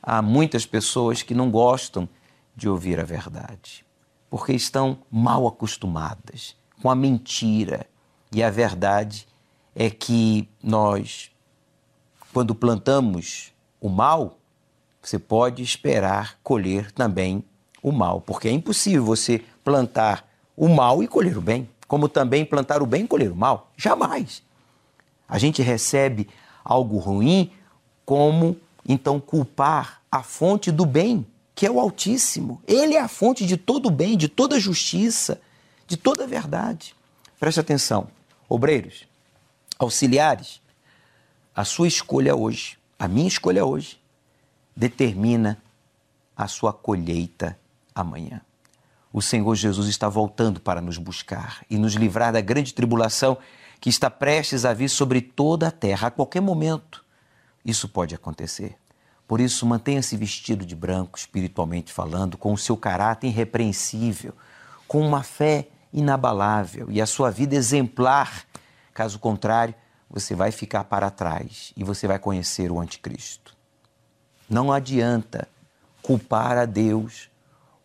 há 0.02 0.22
muitas 0.22 0.64
pessoas 0.64 1.22
que 1.22 1.34
não 1.34 1.50
gostam 1.50 2.08
de 2.54 2.68
ouvir 2.68 3.00
a 3.00 3.04
verdade, 3.04 3.84
porque 4.30 4.52
estão 4.52 4.98
mal 5.10 5.46
acostumadas 5.48 6.54
com 6.80 6.88
a 6.88 6.94
mentira 6.94 7.86
e 8.32 8.42
a 8.42 8.50
verdade 8.50 9.26
é 9.74 9.90
que 9.90 10.48
nós, 10.62 11.30
quando 12.32 12.54
plantamos 12.54 13.51
o 13.82 13.88
mal, 13.88 14.38
você 15.02 15.18
pode 15.18 15.62
esperar 15.62 16.38
colher 16.42 16.90
também 16.92 17.44
o 17.82 17.90
mal, 17.90 18.20
porque 18.20 18.48
é 18.48 18.52
impossível 18.52 19.04
você 19.04 19.42
plantar 19.64 20.26
o 20.56 20.68
mal 20.68 21.02
e 21.02 21.08
colher 21.08 21.36
o 21.36 21.40
bem, 21.40 21.68
como 21.88 22.08
também 22.08 22.44
plantar 22.44 22.80
o 22.80 22.86
bem 22.86 23.04
e 23.04 23.08
colher 23.08 23.30
o 23.30 23.36
mal. 23.36 23.70
Jamais. 23.76 24.42
A 25.28 25.36
gente 25.38 25.60
recebe 25.60 26.28
algo 26.64 26.98
ruim 26.98 27.50
como 28.06 28.56
então 28.88 29.18
culpar 29.18 30.00
a 30.10 30.22
fonte 30.22 30.70
do 30.70 30.86
bem, 30.86 31.26
que 31.54 31.66
é 31.66 31.70
o 31.70 31.80
Altíssimo. 31.80 32.62
Ele 32.66 32.94
é 32.94 33.00
a 33.00 33.08
fonte 33.08 33.44
de 33.44 33.56
todo 33.56 33.86
o 33.86 33.90
bem, 33.90 34.16
de 34.16 34.28
toda 34.28 34.60
justiça, 34.60 35.40
de 35.86 35.96
toda 35.96 36.26
verdade. 36.26 36.94
Preste 37.38 37.58
atenção, 37.58 38.06
obreiros 38.48 39.10
auxiliares, 39.82 40.60
a 41.54 41.64
sua 41.64 41.88
escolha 41.88 42.34
hoje, 42.34 42.78
a 43.02 43.08
minha 43.08 43.26
escolha 43.26 43.64
hoje, 43.64 44.00
determina 44.76 45.60
a 46.36 46.46
sua 46.46 46.72
colheita 46.72 47.58
amanhã. 47.92 48.40
O 49.12 49.20
Senhor 49.20 49.52
Jesus 49.56 49.88
está 49.88 50.08
voltando 50.08 50.60
para 50.60 50.80
nos 50.80 50.98
buscar 50.98 51.66
e 51.68 51.78
nos 51.78 51.94
livrar 51.94 52.32
da 52.32 52.40
grande 52.40 52.72
tribulação 52.72 53.36
que 53.80 53.90
está 53.90 54.08
prestes 54.08 54.64
a 54.64 54.72
vir 54.72 54.88
sobre 54.88 55.20
toda 55.20 55.66
a 55.66 55.70
terra 55.72 56.06
a 56.06 56.10
qualquer 56.12 56.40
momento. 56.40 57.04
Isso 57.64 57.88
pode 57.88 58.14
acontecer. 58.14 58.76
Por 59.26 59.40
isso, 59.40 59.66
mantenha-se 59.66 60.16
vestido 60.16 60.64
de 60.64 60.76
branco, 60.76 61.18
espiritualmente 61.18 61.92
falando, 61.92 62.38
com 62.38 62.52
o 62.52 62.58
seu 62.58 62.76
caráter 62.76 63.26
irrepreensível, 63.26 64.32
com 64.86 65.04
uma 65.04 65.24
fé 65.24 65.66
inabalável 65.92 66.86
e 66.88 67.02
a 67.02 67.06
sua 67.06 67.32
vida 67.32 67.56
exemplar 67.56 68.46
Caso 68.92 69.18
contrário, 69.18 69.74
você 70.12 70.34
vai 70.34 70.52
ficar 70.52 70.84
para 70.84 71.10
trás 71.10 71.72
e 71.74 71.82
você 71.82 72.06
vai 72.06 72.18
conhecer 72.18 72.70
o 72.70 72.78
Anticristo. 72.78 73.56
Não 74.48 74.70
adianta 74.70 75.48
culpar 76.02 76.58
a 76.58 76.66
Deus 76.66 77.30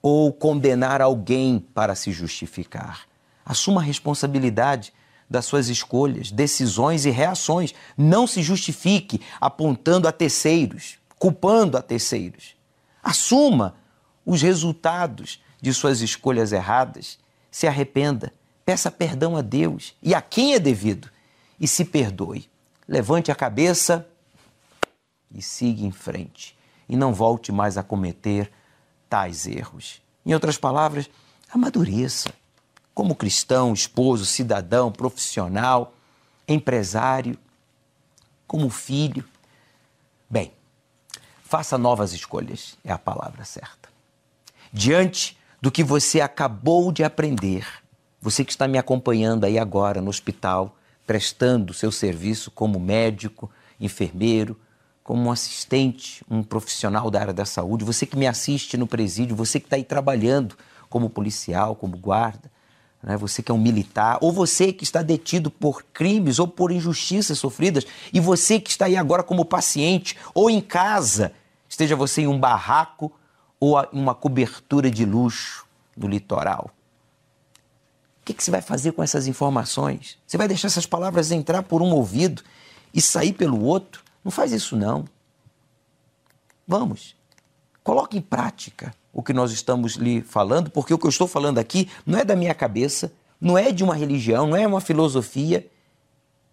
ou 0.02 0.34
condenar 0.34 1.02
alguém 1.02 1.58
para 1.74 1.96
se 1.96 2.12
justificar. 2.12 3.08
Assuma 3.46 3.80
a 3.80 3.84
responsabilidade 3.84 4.92
das 5.30 5.46
suas 5.46 5.70
escolhas, 5.70 6.30
decisões 6.30 7.06
e 7.06 7.10
reações. 7.10 7.74
Não 7.98 8.28
se 8.28 8.42
justifique 8.42 9.22
apontando 9.40 10.06
a 10.06 10.12
terceiros, 10.12 10.98
culpando 11.18 11.78
a 11.78 11.82
terceiros. 11.82 12.58
Assuma 13.02 13.76
os 14.26 14.42
resultados 14.42 15.42
de 15.62 15.74
suas 15.74 16.02
escolhas 16.02 16.52
erradas. 16.52 17.18
Se 17.50 17.68
arrependa, 17.68 18.34
peça 18.66 18.92
perdão 18.92 19.38
a 19.38 19.42
Deus 19.42 19.96
e 20.04 20.14
a 20.14 20.22
quem 20.22 20.54
é 20.54 20.60
devido 20.60 21.10
e 21.60 21.68
se 21.68 21.86
perdoe. 21.86 22.50
Levante 22.88 23.32
a 23.32 23.36
cabeça 23.36 24.08
e 25.32 25.42
siga 25.42 25.84
em 25.84 25.92
frente. 25.92 26.58
E 26.88 26.96
não 26.96 27.14
volte 27.14 27.52
mais 27.52 27.78
a 27.78 27.84
cometer 27.84 28.52
tais 29.10 29.46
erros. 29.46 30.02
Em 30.26 30.34
outras 30.34 30.58
palavras, 30.58 31.10
amadureça. 31.52 32.34
Como 32.94 33.16
cristão, 33.16 33.74
esposo, 33.74 34.26
cidadão, 34.26 34.92
profissional, 34.92 35.94
empresário, 36.48 37.38
como 38.48 38.70
filho. 38.70 39.24
Bem, 40.30 40.52
faça 41.44 41.78
novas 41.78 42.14
escolhas, 42.14 42.78
é 42.84 42.92
a 42.92 42.98
palavra 42.98 43.44
certa. 43.44 43.90
Diante 44.72 45.38
do 45.62 45.72
que 45.72 45.84
você 45.84 46.22
acabou 46.22 46.92
de 46.92 47.04
aprender, 47.04 47.68
você 48.22 48.44
que 48.44 48.52
está 48.52 48.68
me 48.68 48.78
acompanhando 48.78 49.46
aí 49.46 49.60
agora 49.60 50.02
no 50.02 50.10
hospital, 50.10 50.77
prestando 51.08 51.74
seu 51.74 51.90
serviço 51.90 52.52
como 52.52 52.78
médico, 52.80 53.50
enfermeiro, 53.80 54.60
como 55.02 55.24
um 55.24 55.32
assistente, 55.32 56.22
um 56.30 56.44
profissional 56.44 57.10
da 57.10 57.22
área 57.22 57.34
da 57.34 57.46
saúde, 57.46 57.86
você 57.86 58.06
que 58.06 58.18
me 58.18 58.28
assiste 58.28 58.76
no 58.76 58.86
presídio, 58.86 59.34
você 59.34 59.58
que 59.58 59.68
está 59.68 59.78
aí 59.78 59.86
trabalhando 59.86 60.58
como 60.90 61.10
policial, 61.10 61.78
como 61.78 61.98
guarda, 61.98 62.52
né? 63.02 63.16
você 63.16 63.42
que 63.42 63.50
é 63.50 63.56
um 63.56 63.58
militar, 63.58 64.18
ou 64.20 64.34
você 64.34 64.74
que 64.74 64.84
está 64.84 65.02
detido 65.02 65.50
por 65.50 65.82
crimes 65.94 66.40
ou 66.40 66.48
por 66.48 66.72
injustiças 66.72 67.40
sofridas, 67.40 67.86
e 68.12 68.20
você 68.20 68.60
que 68.60 68.70
está 68.70 68.86
aí 68.86 68.98
agora 68.98 69.24
como 69.24 69.46
paciente, 69.46 70.18
ou 70.34 70.50
em 70.50 70.60
casa, 70.60 71.32
esteja 71.70 71.96
você 71.96 72.24
em 72.24 72.28
um 72.28 72.38
barraco 72.38 73.14
ou 73.62 73.80
em 73.82 73.88
uma 73.94 74.14
cobertura 74.14 74.92
de 74.92 75.06
luxo 75.06 75.66
do 75.96 76.06
litoral 76.06 76.70
que, 78.28 78.34
que 78.34 78.44
você 78.44 78.52
vai 78.52 78.62
fazer 78.62 78.92
com 78.92 79.02
essas 79.02 79.26
informações? 79.26 80.18
Você 80.28 80.38
vai 80.38 80.50
deixar 80.50 80.68
essas 80.68 80.86
palavras 80.86 81.32
entrar 81.32 81.64
por 81.64 81.82
um 81.82 81.92
ouvido 81.92 82.44
e 82.94 83.02
sair 83.02 83.32
pelo 83.32 83.64
outro? 83.64 84.04
Não 84.22 84.30
faz 84.30 84.52
isso, 84.52 84.76
não. 84.76 85.06
Vamos, 86.68 87.16
coloque 87.82 88.18
em 88.18 88.22
prática 88.22 88.94
o 89.14 89.24
que 89.24 89.32
nós 89.32 89.54
estamos 89.54 89.94
lhe 89.94 90.22
falando, 90.22 90.70
porque 90.70 90.94
o 90.94 90.98
que 90.98 91.06
eu 91.06 91.10
estou 91.10 91.26
falando 91.26 91.58
aqui 91.58 91.90
não 92.06 92.20
é 92.20 92.26
da 92.26 92.36
minha 92.36 92.54
cabeça, 92.54 93.14
não 93.40 93.58
é 93.58 93.72
de 93.72 93.82
uma 93.82 93.96
religião, 93.96 94.48
não 94.48 94.58
é 94.58 94.68
uma 94.68 94.82
filosofia, 94.82 95.66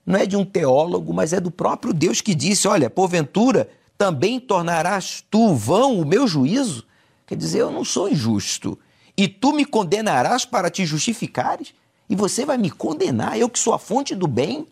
não 0.07 0.16
é 0.16 0.25
de 0.25 0.37
um 0.37 0.45
teólogo, 0.45 1.12
mas 1.12 1.33
é 1.33 1.41
do 1.41 1.51
próprio 1.51 1.93
Deus 1.93 2.20
que 2.20 2.37
disse: 2.37 2.68
Olha, 2.68 2.89
porventura 2.89 3.68
também 3.99 4.39
tornarás 4.39 5.25
tu 5.29 5.55
vão 5.55 5.99
o 5.99 6.07
meu 6.07 6.29
juízo? 6.29 6.87
Quer 7.27 7.37
dizer, 7.37 7.61
eu 7.61 7.72
não 7.72 7.85
sou 7.85 8.09
injusto, 8.09 8.79
e 9.17 9.29
tu 9.29 9.53
me 9.53 9.65
condenarás 9.65 10.45
para 10.45 10.71
te 10.71 10.85
justificares? 10.85 11.75
E 12.09 12.15
você 12.15 12.45
vai 12.45 12.59
me 12.59 12.71
condenar, 12.71 13.39
eu 13.39 13.49
que 13.49 13.59
sou 13.59 13.73
a 13.73 13.79
fonte 13.79 14.15
do 14.15 14.27
bem, 14.27 14.67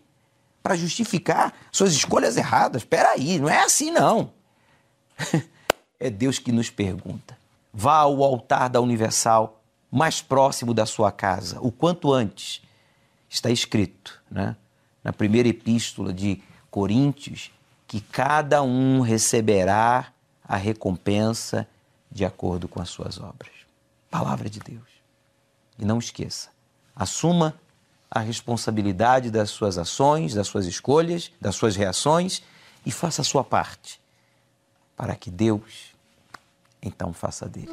para 0.62 0.76
justificar 0.76 1.52
suas 1.72 1.92
escolhas 1.92 2.36
erradas? 2.36 2.82
Espera 2.82 3.10
aí, 3.10 3.38
não 3.38 3.48
é 3.48 3.62
assim 3.62 3.90
não. 3.90 4.32
é 5.98 6.10
Deus 6.10 6.38
que 6.38 6.52
nos 6.52 6.70
pergunta. 6.70 7.36
Vá 7.72 7.96
ao 7.96 8.22
altar 8.22 8.68
da 8.68 8.80
Universal 8.80 9.60
mais 9.90 10.20
próximo 10.22 10.72
da 10.72 10.86
sua 10.86 11.12
casa, 11.12 11.58
o 11.60 11.70
quanto 11.70 12.12
antes. 12.12 12.62
Está 13.28 13.50
escrito, 13.50 14.20
né? 14.30 14.56
na 15.02 15.12
primeira 15.12 15.48
epístola 15.48 16.12
de 16.12 16.42
Coríntios, 16.70 17.50
que 17.86 18.00
cada 18.00 18.62
um 18.62 19.00
receberá 19.00 20.12
a 20.44 20.56
recompensa 20.56 21.66
de 22.10 22.24
acordo 22.24 22.68
com 22.68 22.80
as 22.80 22.88
suas 22.88 23.18
obras. 23.18 23.50
Palavra 24.12 24.50
de 24.50 24.60
Deus. 24.60 24.90
E 25.78 25.86
não 25.86 25.98
esqueça, 25.98 26.50
assuma 26.94 27.58
a 28.10 28.20
responsabilidade 28.20 29.30
das 29.30 29.48
suas 29.48 29.78
ações, 29.78 30.34
das 30.34 30.46
suas 30.46 30.66
escolhas, 30.66 31.32
das 31.40 31.56
suas 31.56 31.74
reações 31.74 32.42
e 32.84 32.90
faça 32.92 33.22
a 33.22 33.24
sua 33.24 33.42
parte 33.42 33.98
para 34.94 35.16
que 35.16 35.30
Deus 35.30 35.94
então 36.82 37.14
faça 37.14 37.48
dele. 37.48 37.72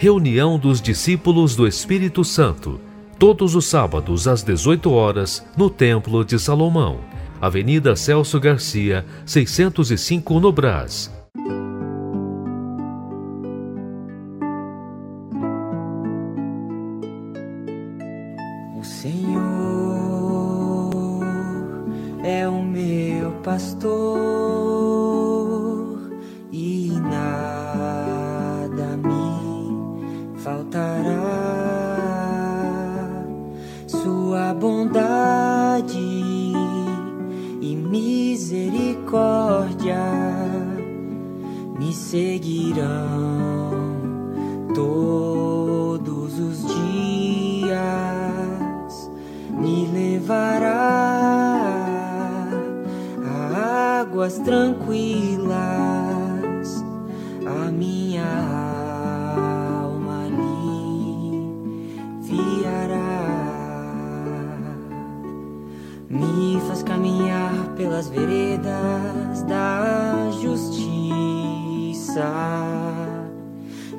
Reunião 0.00 0.58
dos 0.58 0.80
discípulos 0.80 1.54
do 1.54 1.66
Espírito 1.66 2.24
Santo, 2.24 2.80
todos 3.18 3.54
os 3.54 3.66
sábados 3.66 4.26
às 4.26 4.42
18 4.42 4.90
horas, 4.90 5.46
no 5.54 5.68
Templo 5.68 6.24
de 6.24 6.38
Salomão, 6.38 7.00
Avenida 7.38 7.94
Celso 7.94 8.40
Garcia, 8.40 9.04
605 9.26 10.40
no 10.40 10.50
Brás. 10.50 11.19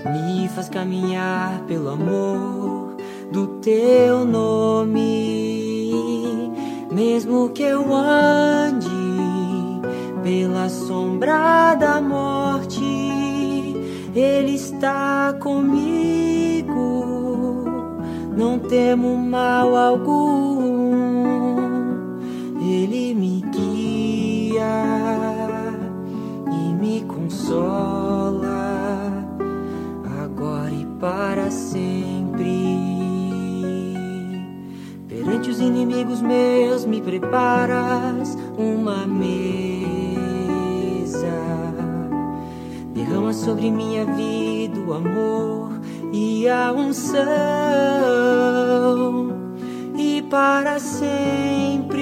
Me 0.06 0.50
faz 0.50 0.68
caminhar 0.68 1.62
pelo 1.68 1.90
amor 1.90 2.96
do 3.32 3.48
teu 3.62 4.26
nome. 4.26 5.92
Mesmo 6.92 7.50
que 7.50 7.62
eu 7.62 7.94
ande 7.94 8.90
pela 10.24 10.70
sombra 10.70 11.76
da 11.76 12.02
morte, 12.02 12.84
Ele 14.16 14.56
está 14.56 15.34
comigo. 15.40 16.72
Não 18.36 18.58
temo 18.58 19.16
mal 19.18 19.76
algum. 19.76 20.61
Sempre. 31.52 32.82
Perante 35.08 35.50
os 35.50 35.60
inimigos 35.60 36.22
meus 36.22 36.86
me 36.86 37.02
preparas 37.02 38.38
uma 38.58 39.06
mesa. 39.06 39.32
Derrama 42.94 43.34
sobre 43.34 43.70
minha 43.70 44.06
vida 44.06 44.80
o 44.80 44.94
amor 44.94 45.80
e 46.12 46.48
a 46.48 46.72
unção 46.74 47.22
e 49.98 50.22
para 50.24 50.80
sempre 50.80 52.02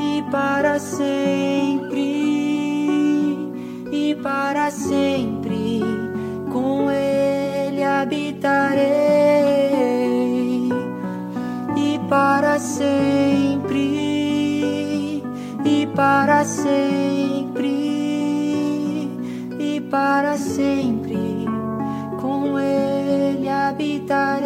e 0.00 0.22
para 0.30 0.78
sempre 0.78 2.00
e 3.92 4.14
para 4.22 4.70
sempre 4.70 5.39
habitarei. 8.50 8.90
E 11.76 12.00
para 12.08 12.58
sempre 12.58 13.78
e 15.64 15.86
para 15.94 16.44
sempre 16.44 17.68
e 19.58 19.80
para 19.90 20.36
sempre 20.36 21.46
com 22.20 22.58
ele 22.58 23.48
habitarei 23.48 24.39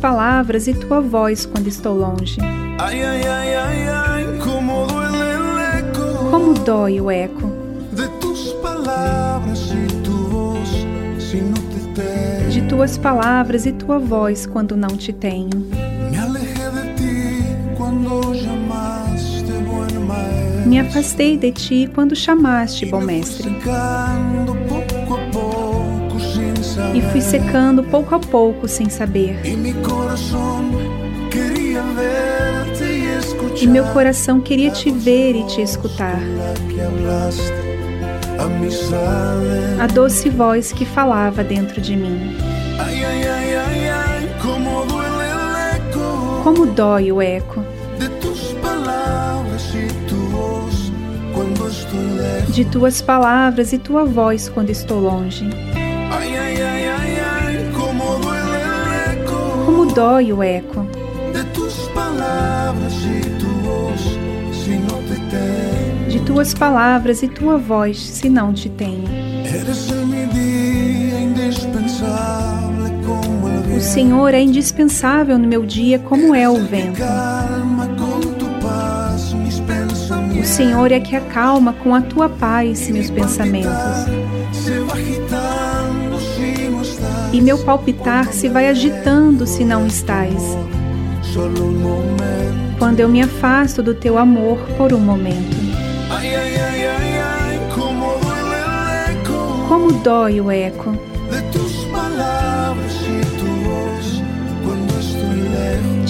palavras 0.00 0.66
e 0.66 0.74
tua 0.74 1.00
voz 1.00 1.44
quando 1.44 1.68
estou 1.68 1.96
longe. 1.96 2.38
Cómo 4.42 4.86
duele 4.86 5.18
el 5.34 5.78
eco 5.78 6.30
Como 6.30 6.54
dói 6.54 7.00
o 7.00 7.10
eco 7.10 7.46
de 7.92 8.08
tus 8.20 8.52
palabras 8.62 9.70
y 9.70 9.86
tu 10.02 10.12
voz 10.28 10.68
si 11.18 11.36
no 11.42 11.54
te 11.54 12.00
tengo. 12.00 12.50
de 12.50 12.62
tuas 12.62 12.96
palavras 12.96 13.66
e 13.66 13.72
tua 13.72 13.98
voz 13.98 14.46
quando 14.46 14.76
não 14.76 14.96
te 14.96 15.12
tenho. 15.12 15.50
Me 15.50 16.16
de 16.16 16.94
ti 16.94 17.44
cuando 17.76 18.32
llamaste 18.32 19.52
buen 19.52 20.06
maestro. 20.06 20.68
Me 20.70 20.80
afastei 20.80 21.36
de 21.36 21.52
ti 21.52 21.90
quando 21.92 22.16
chamaste, 22.16 22.86
bom 22.86 23.00
mestre, 23.00 23.50
fui 27.20 27.30
secando 27.38 27.84
pouco 27.84 28.14
a 28.14 28.18
pouco 28.18 28.66
sem 28.66 28.88
saber. 28.88 29.38
E 29.44 29.54
meu 33.66 33.84
coração 33.86 34.40
queria 34.40 34.70
te 34.70 34.90
ver 34.90 35.36
e 35.36 35.44
te 35.44 35.60
escutar. 35.60 36.18
A 39.78 39.86
doce 39.86 40.30
voz 40.30 40.72
que 40.72 40.86
falava 40.86 41.44
dentro 41.44 41.78
de 41.80 41.94
mim. 41.94 42.34
Como 46.42 46.66
dói 46.66 47.12
o 47.12 47.20
eco 47.20 47.62
de 52.50 52.64
tuas 52.64 53.00
palavras 53.00 53.72
e 53.72 53.78
tua 53.78 54.04
voz 54.04 54.48
quando 54.48 54.70
estou 54.70 55.00
longe. 55.00 55.48
Ay, 56.12 56.36
ay, 56.36 56.62
ay, 56.62 56.79
dói 59.94 60.32
o 60.32 60.42
eco 60.42 60.86
de 66.08 66.20
tuas 66.20 66.52
palavras 66.52 67.22
e 67.22 67.28
tua 67.28 67.56
voz 67.56 67.98
se 67.98 68.28
não 68.28 68.52
te 68.52 68.68
tenho. 68.68 69.04
O. 73.76 73.80
Senhor 73.80 74.34
é 74.34 74.40
indispensável 74.40 75.38
no 75.38 75.46
meu 75.46 75.64
dia, 75.64 75.98
como 75.98 76.34
é 76.34 76.48
o 76.48 76.64
vento. 76.66 77.00
O. 80.40 80.44
Senhor 80.44 80.92
é 80.92 81.00
que 81.00 81.14
acalma 81.14 81.72
com 81.72 81.94
a 81.94 82.00
tua 82.00 82.28
paz 82.28 82.88
meus 82.88 83.10
pensamentos 83.10 83.70
e 87.32 87.40
meu 87.40 87.58
palpitar 87.58 88.32
se 88.32 88.48
vai 88.48 88.68
agitando 88.68 89.46
se 89.46 89.64
não 89.64 89.86
estás. 89.86 90.56
Quando 92.78 93.00
eu 93.00 93.08
me 93.08 93.22
afasto 93.22 93.82
do 93.82 93.94
teu 93.94 94.18
amor 94.18 94.58
por 94.76 94.92
um 94.92 94.98
momento. 94.98 95.56
Como 99.68 99.92
dói 99.92 100.40
o 100.40 100.50
eco 100.50 100.96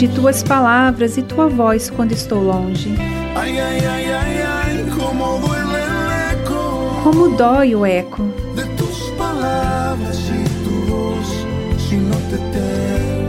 de 0.01 0.09
tuas 0.09 0.43
palavras 0.43 1.19
e 1.19 1.23
tua 1.23 1.47
voz 1.47 1.91
quando 1.91 2.13
estou 2.13 2.43
longe. 2.43 2.97
Como 7.05 7.37
dói 7.37 7.75
o 7.75 7.85
eco 7.85 8.40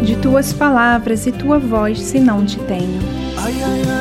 de 0.04 0.16
tuas 0.18 0.52
palavras 0.54 1.28
e 1.28 1.32
tua 1.32 1.60
voz 1.60 2.02
se 2.02 2.20
não 2.20 2.46
te 2.46 2.60
tenho. 2.60 3.00
Ay, 3.38 3.54
ay, 3.64 3.82
ay, 3.88 4.01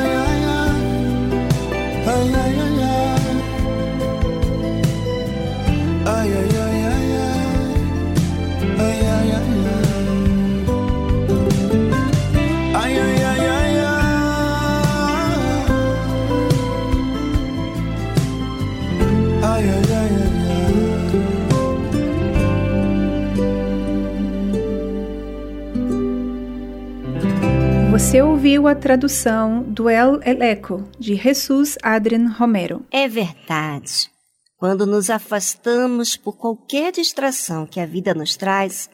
ouviu 28.41 28.67
a 28.67 28.73
tradução 28.73 29.61
do 29.61 29.87
El 29.87 30.19
Eleco 30.23 30.89
de 30.97 31.13
Jesus 31.13 31.77
Adrian 31.83 32.27
Romero. 32.27 32.83
É 32.91 33.07
verdade. 33.07 34.09
Quando 34.57 34.87
nos 34.87 35.11
afastamos 35.11 36.17
por 36.17 36.37
qualquer 36.37 36.91
distração 36.91 37.67
que 37.67 37.79
a 37.79 37.85
vida 37.85 38.15
nos 38.15 38.35
traz, 38.35 38.89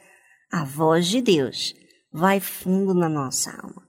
a 0.52 0.65
voz 0.65 1.07
de 1.07 1.22
Deus 1.22 1.74
vai 2.11 2.41
fundo 2.41 2.94
na 2.94 3.07
nossa 3.07 3.52
alma. 3.52 3.84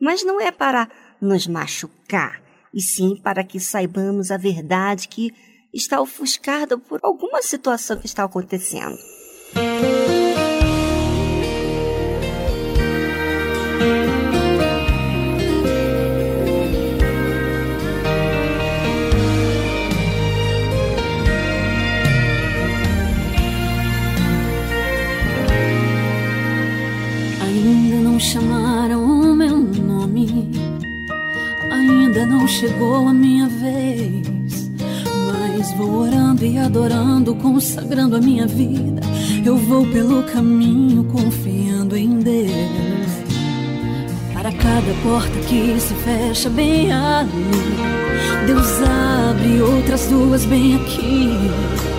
Mas 0.00 0.24
não 0.24 0.40
é 0.40 0.50
para 0.50 0.88
nos 1.20 1.46
machucar, 1.46 2.42
e 2.72 2.80
sim 2.80 3.20
para 3.22 3.44
que 3.44 3.60
saibamos 3.60 4.30
a 4.30 4.38
verdade 4.38 5.08
que 5.08 5.30
está 5.74 6.00
ofuscada 6.00 6.78
por 6.78 7.00
alguma 7.02 7.42
situação 7.42 7.98
que 7.98 8.06
está 8.06 8.24
acontecendo. 8.24 8.96
Ainda 13.82 14.11
chamaram 28.22 29.04
o 29.04 29.34
meu 29.34 29.58
nome, 29.58 30.48
ainda 31.70 32.24
não 32.24 32.46
chegou 32.46 33.08
a 33.08 33.12
minha 33.12 33.48
vez. 33.48 34.70
Mas 35.26 35.72
vou 35.72 36.02
orando 36.02 36.44
e 36.44 36.56
adorando, 36.56 37.34
consagrando 37.34 38.16
a 38.16 38.20
minha 38.20 38.46
vida. 38.46 39.02
Eu 39.44 39.56
vou 39.56 39.84
pelo 39.88 40.22
caminho 40.22 41.02
confiando 41.04 41.96
em 41.96 42.20
Deus. 42.20 43.10
Para 44.32 44.52
cada 44.52 44.94
porta 45.02 45.38
que 45.48 45.78
se 45.80 45.94
fecha 45.94 46.48
bem 46.48 46.92
ali, 46.92 47.26
Deus 48.46 48.82
abre 49.28 49.60
outras 49.62 50.06
duas 50.06 50.44
bem 50.44 50.76
aqui. 50.76 51.91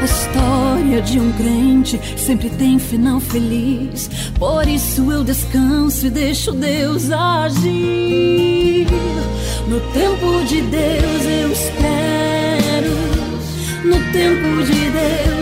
A 0.00 0.04
história 0.04 1.02
de 1.02 1.20
um 1.20 1.30
crente 1.32 2.00
sempre 2.16 2.48
tem 2.48 2.78
final 2.78 3.20
feliz. 3.20 4.08
Por 4.38 4.66
isso 4.66 5.12
eu 5.12 5.22
descanso 5.22 6.06
e 6.06 6.10
deixo 6.10 6.52
Deus 6.52 7.10
agir. 7.10 8.86
No 9.68 9.78
tempo 9.92 10.44
de 10.46 10.62
Deus 10.62 11.24
eu 11.24 11.52
espero. 11.52 12.90
No 13.84 13.96
tempo 14.12 14.62
de 14.64 14.90
Deus 14.90 15.39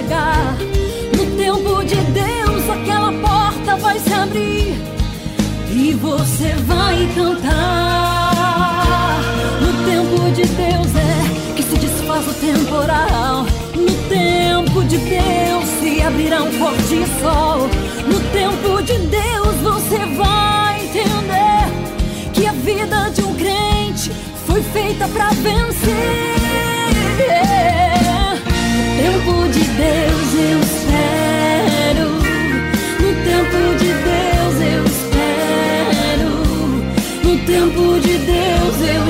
chegar. 0.00 0.56
No 1.16 1.26
tempo 1.36 1.84
de 1.84 1.96
Deus, 1.96 2.70
aquela 2.70 3.12
porta 3.12 3.76
vai 3.76 3.98
se 3.98 4.12
abrir 4.12 4.74
e 5.70 5.92
você 5.94 6.54
vai 6.66 7.08
cantar. 7.14 8.40
No 9.60 9.72
tempo 9.84 10.30
de 10.32 10.44
Deus 10.46 10.96
é 10.96 11.54
que 11.54 11.62
se 11.62 11.76
desfaz 11.76 12.26
o 12.26 12.34
temporal. 12.34 13.46
No 13.74 13.92
tempo 14.08 14.82
de 14.84 14.98
Deus 14.98 15.64
se 15.80 16.02
abrirá 16.02 16.42
um 16.42 16.52
forte 16.52 17.04
sol. 17.20 17.68
No 18.06 18.20
tempo 18.30 18.82
de 18.82 18.98
Deus 18.98 19.56
você 19.62 19.98
vai 20.16 20.84
entender 20.84 21.68
que 22.32 22.46
a 22.46 22.52
vida 22.52 23.10
de 23.10 23.22
um 23.22 23.34
crente 23.34 24.10
foi 24.46 24.62
feita 24.62 25.06
pra 25.08 25.28
vencer. 25.30 26.49
No 29.00 29.06
tempo 29.06 29.48
de 29.48 29.64
Deus 29.64 30.34
eu 30.34 30.60
espero. 30.60 32.08
No 33.00 33.10
tempo 33.24 33.58
de 33.78 33.90
Deus 34.04 34.56
eu 34.60 34.84
espero. 34.84 36.30
No 37.24 37.32
tempo 37.46 37.98
de 38.00 38.18
Deus 38.18 38.76
eu 38.82 39.02
espero, 39.08 39.09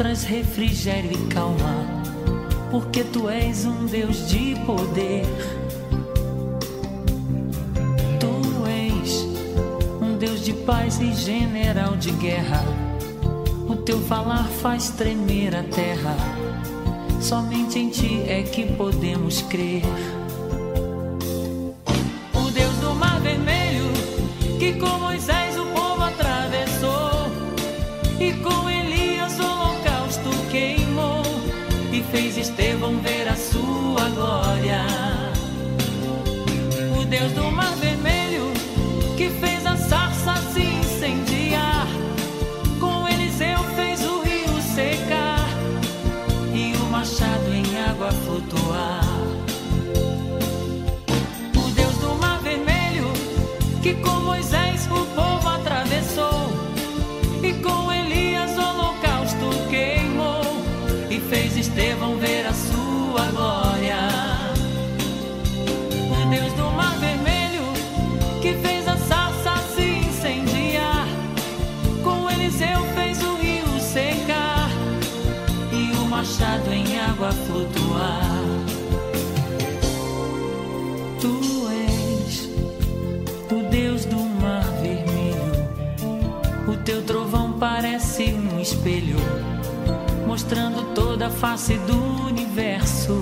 Traz 0.00 0.24
refrigério 0.24 1.12
e 1.12 1.26
calma, 1.26 1.84
porque 2.70 3.04
tu 3.04 3.28
és 3.28 3.66
um 3.66 3.84
Deus 3.84 4.30
de 4.30 4.56
poder. 4.64 5.26
Tu 8.18 8.66
és 8.66 9.26
um 10.00 10.16
Deus 10.16 10.42
de 10.42 10.54
paz 10.54 10.98
e 11.02 11.12
general 11.12 11.98
de 11.98 12.12
guerra. 12.12 12.64
O 13.68 13.76
teu 13.76 14.00
falar 14.00 14.44
faz 14.44 14.88
tremer 14.88 15.54
a 15.54 15.64
terra. 15.64 16.16
Somente 17.20 17.78
em 17.78 17.90
ti 17.90 18.22
é 18.26 18.42
que 18.42 18.72
podemos 18.72 19.42
crer. 19.42 19.82
Estevão 61.60 62.16
ver 62.16 62.46
a 62.46 62.54
sua 62.54 63.30
glória. 63.32 63.98
O 66.10 66.30
Deus 66.30 66.52
do 66.54 66.70
Mar 66.70 66.96
Vermelho, 66.98 67.62
que 68.40 68.54
fez 68.54 68.88
a 68.88 68.96
sarça 68.96 69.56
se 69.74 69.82
incendiar, 69.82 71.06
com 72.02 72.30
Eliseu 72.30 72.80
fez 72.94 73.22
o 73.22 73.34
rio 73.34 73.78
secar, 73.78 74.70
e 75.70 75.92
o 75.98 76.06
machado 76.06 76.72
em 76.72 76.98
água 76.98 77.30
flutuar. 77.30 78.40
Tu 81.20 81.68
és 81.68 82.48
o 83.52 83.68
Deus 83.70 84.06
do 84.06 84.16
mar 84.16 84.64
vermelho. 84.80 85.12
O 86.66 86.76
teu 86.78 87.02
trovão 87.02 87.52
parece 87.52 88.32
um 88.32 88.58
espelho, 88.58 89.18
mostrando 90.40 90.94
toda 90.94 91.26
a 91.26 91.30
face 91.30 91.74
do 91.80 92.24
universo. 92.26 93.12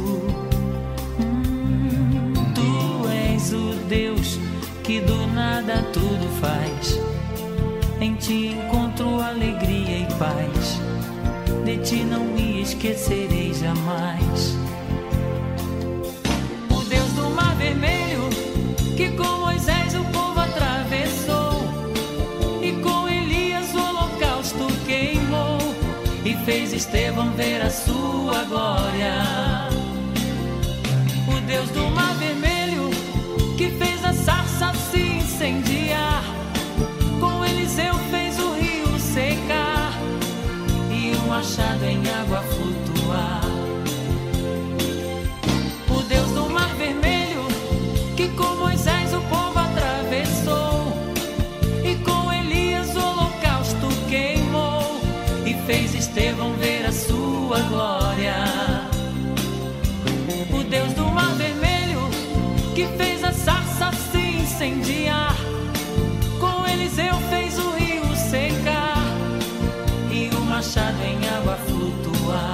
Hum, 1.18 2.32
tu 2.54 3.08
és 3.08 3.52
o 3.52 3.72
Deus 3.88 4.38
que 4.84 5.00
do 5.00 5.26
nada 5.26 5.82
tudo 5.92 6.28
faz. 6.40 6.96
Em 8.00 8.14
ti 8.14 8.54
encontro 8.54 9.20
alegria 9.20 9.98
e 9.98 10.06
paz. 10.14 10.80
De 11.64 11.78
ti 11.78 12.04
não 12.04 12.24
me 12.24 12.62
esquecerei 12.62 13.52
jamais. 13.52 14.67
Fez 26.48 26.72
Estevão 26.72 27.30
ver 27.32 27.60
a 27.60 27.68
sua 27.68 28.42
glória. 28.44 29.57
Estevão 56.08 56.54
ver 56.54 56.86
a 56.86 56.92
sua 56.92 57.60
glória. 57.68 58.34
O 60.50 60.64
Deus 60.64 60.92
do 60.94 61.04
Mar 61.04 61.34
Vermelho, 61.34 62.00
que 62.74 62.86
fez 62.96 63.22
a 63.22 63.30
sarça 63.30 63.90
se 64.10 64.18
incendiar, 64.18 65.36
com 66.40 66.66
Eliseu 66.66 67.14
fez 67.28 67.58
o 67.58 67.70
rio 67.72 68.16
secar, 68.16 68.96
e 70.10 70.34
o 70.34 70.40
machado 70.40 70.96
em 71.02 71.28
água 71.28 71.56
flutuar. 71.66 72.47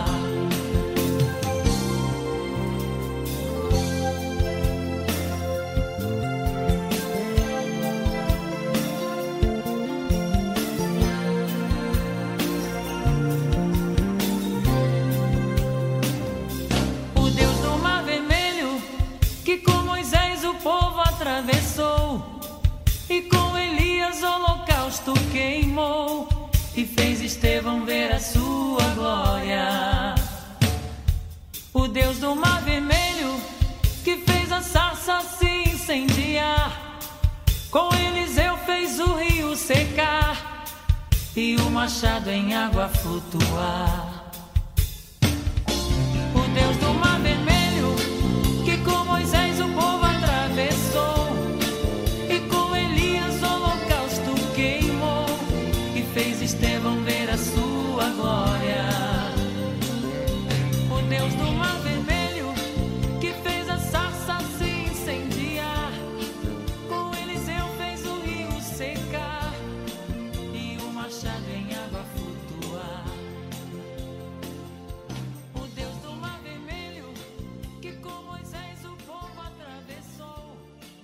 Machado 41.75 42.31
em 42.31 42.55
água 42.55 42.89
flutuar. 42.89 44.14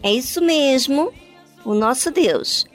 É 0.03 0.13
isso 0.13 0.41
mesmo. 0.41 1.13
O 1.65 1.75
nosso 1.75 2.11
Deus 2.11 2.67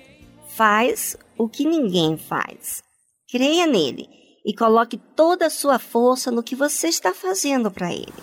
faz 0.50 1.18
o 1.38 1.50
que 1.50 1.66
ninguém 1.66 2.18
faz. 2.18 2.84
Creia 3.30 3.66
nele 3.66 4.08
e 4.46 4.54
coloque 4.56 4.98
toda 5.16 5.48
a 5.48 5.50
sua 5.50 5.80
força 5.80 6.32
no 6.32 6.44
que 6.44 6.56
você 6.56 6.88
está 6.88 7.14
fazendo 7.14 7.72
para 7.72 7.92
ele. 7.92 8.14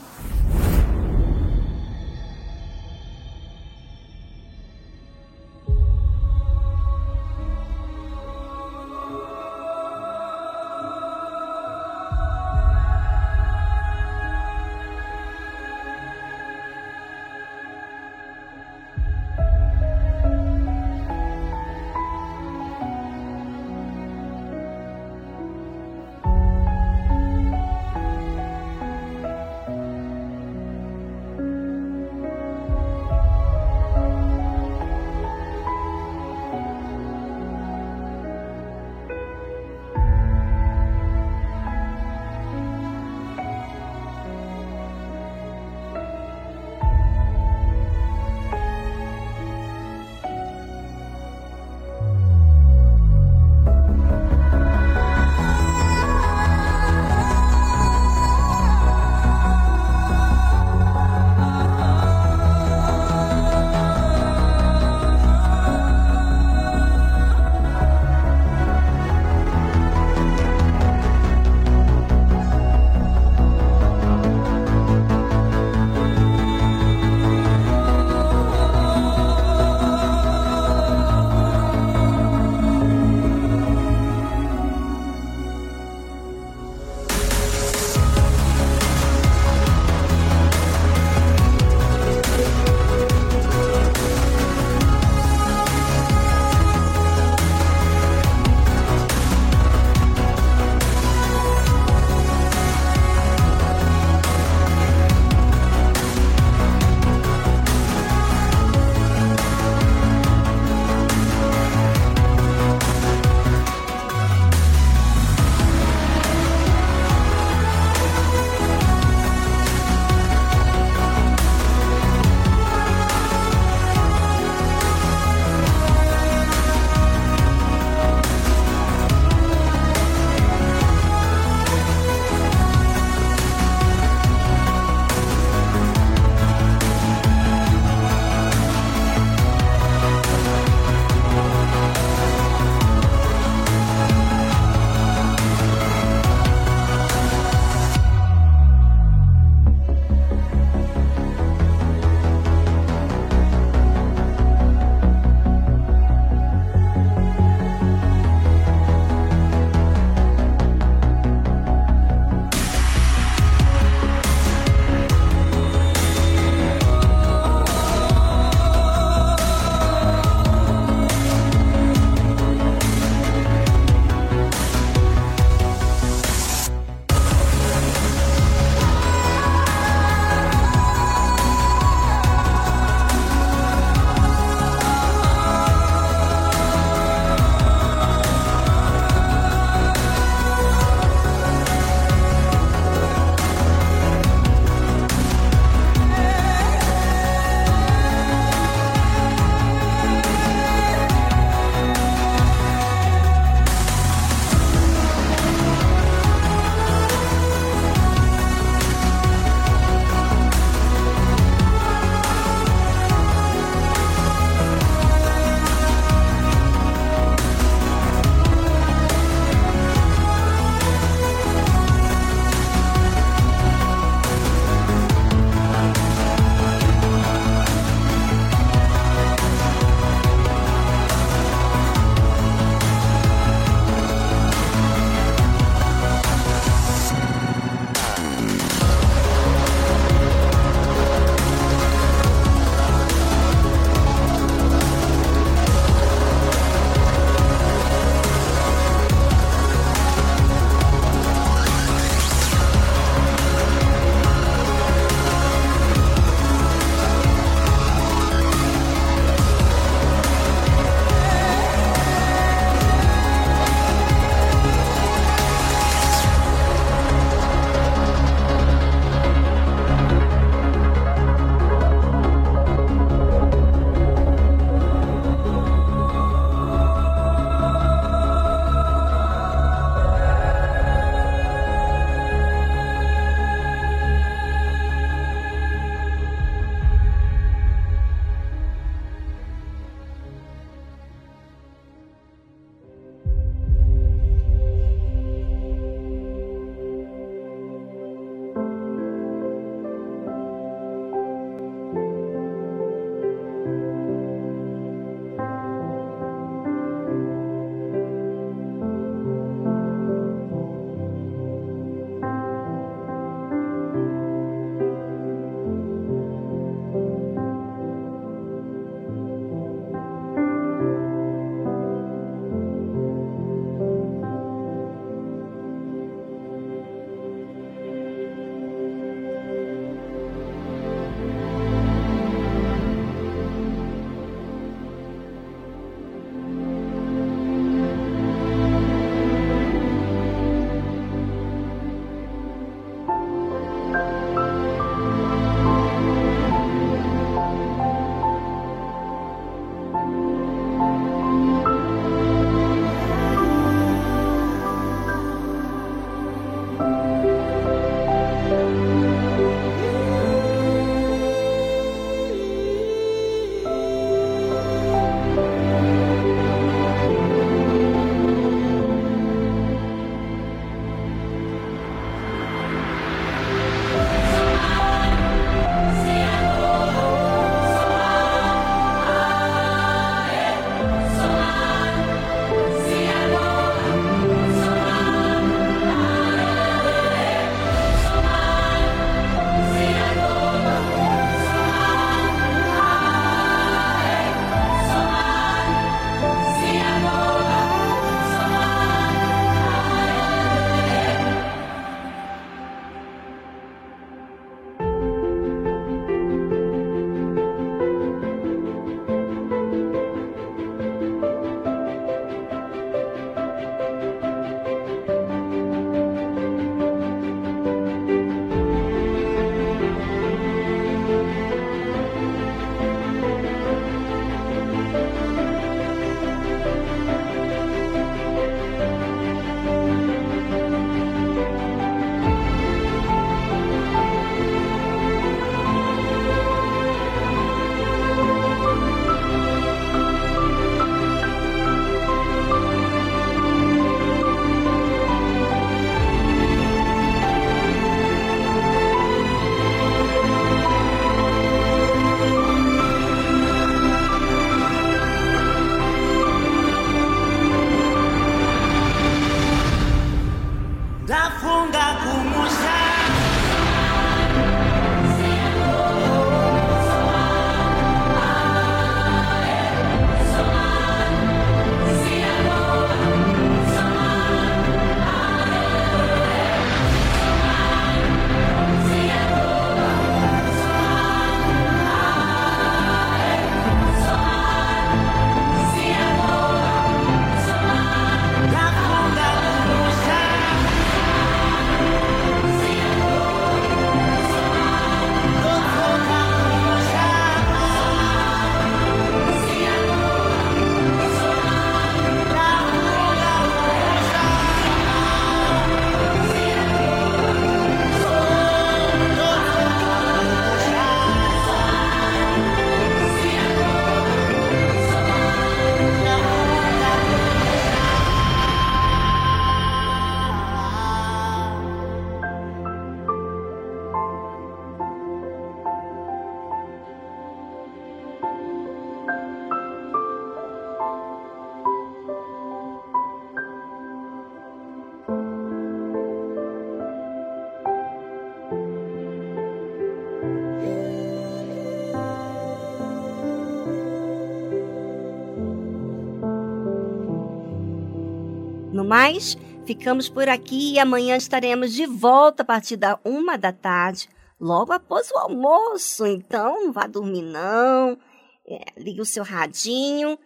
Mais, 548.85 549.37
ficamos 549.65 550.09
por 550.09 550.29
aqui 550.29 550.75
e 550.75 550.79
amanhã 550.79 551.17
estaremos 551.17 551.73
de 551.73 551.87
volta 551.87 552.43
a 552.43 552.47
partir 552.47 552.77
da 552.77 552.99
uma 553.05 553.37
da 553.37 553.53
tarde, 553.53 554.09
logo 554.41 554.73
após 554.73 555.11
o 555.11 555.19
almoço. 555.19 556.07
Então, 556.07 556.65
não 556.65 556.73
vá 556.73 556.87
dormir 556.87 557.23
não. 557.23 557.99
É, 558.47 558.65
ligue 558.77 559.01
o 559.01 559.07
seu 559.07 559.23
radinho 559.23 560.19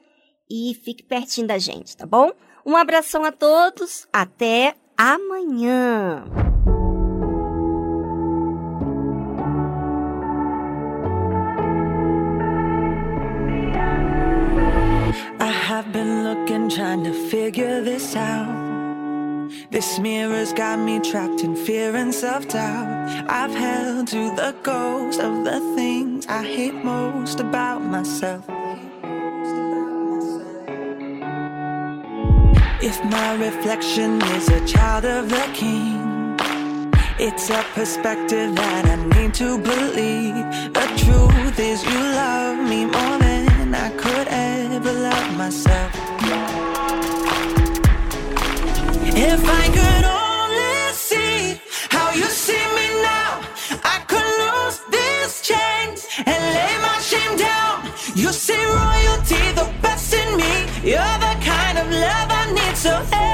e 0.50 0.74
fique 0.82 1.02
pertinho 1.02 1.46
da 1.46 1.58
gente, 1.58 1.96
tá 1.96 2.06
bom? 2.06 2.32
Um 2.64 2.76
abração 2.76 3.24
a 3.24 3.30
todos, 3.30 4.08
até 4.12 4.74
amanhã. 4.96 6.24
Been 15.96 16.24
looking, 16.24 16.68
trying 16.68 17.02
to 17.04 17.12
figure 17.30 17.80
this 17.80 18.14
out. 18.14 19.48
This 19.70 19.98
mirror's 19.98 20.52
got 20.52 20.78
me 20.78 21.00
trapped 21.00 21.40
in 21.42 21.56
fear 21.56 21.96
and 21.96 22.12
self 22.12 22.46
doubt. 22.48 22.86
I've 23.38 23.54
held 23.54 24.08
to 24.08 24.22
the 24.42 24.54
ghost 24.62 25.20
of 25.20 25.34
the 25.48 25.58
things 25.74 26.26
I 26.26 26.42
hate 26.56 26.78
most 26.84 27.40
about 27.40 27.80
myself. 27.96 28.44
If 32.90 32.96
my 33.16 33.30
reflection 33.48 34.20
is 34.36 34.48
a 34.50 34.62
child 34.66 35.06
of 35.06 35.30
the 35.30 35.46
king, 35.54 36.30
it's 37.18 37.48
a 37.48 37.62
perspective 37.78 38.54
that 38.54 38.84
I 38.94 38.96
need 39.14 39.32
to 39.42 39.56
believe. 39.72 40.44
The 40.78 40.86
truth 41.02 41.58
is, 41.58 41.82
you 41.90 42.00
love 42.22 42.58
me 42.68 42.84
more 42.84 43.18
than 43.18 43.25
myself. 45.36 45.92
If 49.18 49.42
I 49.62 49.64
could 49.76 50.04
only 50.04 50.92
see 50.92 51.60
how 51.90 52.10
you 52.12 52.24
see 52.24 52.64
me 52.78 52.86
now, 53.02 53.40
I 53.84 53.96
could 54.10 54.30
lose 54.42 54.80
these 54.96 55.42
chains 55.42 56.06
and 56.24 56.40
lay 56.56 56.74
my 56.88 56.98
shame 57.00 57.36
down. 57.36 57.84
You 58.14 58.32
see 58.32 58.62
royalty, 58.64 59.42
the 59.60 59.70
best 59.82 60.14
in 60.14 60.36
me. 60.36 60.54
You're 60.90 61.18
the 61.26 61.34
kind 61.44 61.78
of 61.78 61.86
love 61.90 62.28
I 62.30 62.52
need, 62.52 62.76
so 62.76 63.25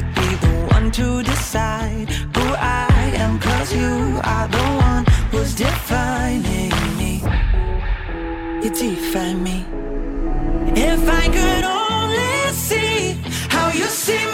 be 0.00 0.36
the 0.36 0.68
one 0.70 0.90
to 0.92 1.22
decide 1.22 2.08
who 2.08 2.54
I 2.54 3.12
am, 3.16 3.38
cause 3.38 3.74
you 3.74 4.20
are 4.24 4.48
the 4.48 4.66
one 4.88 5.04
who's 5.30 5.54
defining 5.54 6.70
me. 6.96 7.22
You 8.62 8.70
define 8.70 9.42
me. 9.42 9.66
If 10.74 11.06
I 11.06 11.24
could 11.36 11.64
only 11.64 12.52
see 12.54 13.20
how 13.50 13.68
you 13.68 13.84
see 13.84 14.24
me 14.26 14.31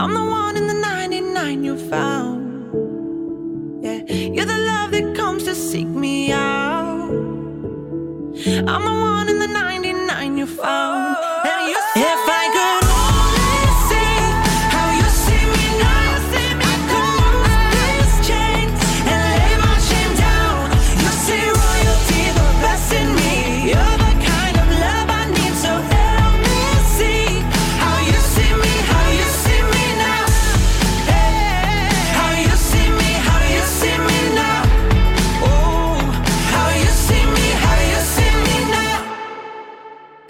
I'm 0.00 0.14
the 0.14 0.24
one 0.24 0.56
in 0.56 0.68
the 0.68 0.74
99 0.74 1.64
you 1.64 1.76
found. 1.76 2.38
Yeah, 3.84 4.04
you're 4.12 4.46
the 4.46 4.58
love 4.58 4.92
that 4.92 5.16
comes 5.16 5.42
to 5.42 5.56
seek 5.56 5.88
me 5.88 6.30
out. 6.30 7.10
I'm 8.72 8.84
the 8.90 8.96
one 9.10 9.28
in 9.28 9.40
the 9.40 9.48
99 9.48 10.38
you 10.38 10.46
found. 10.46 11.17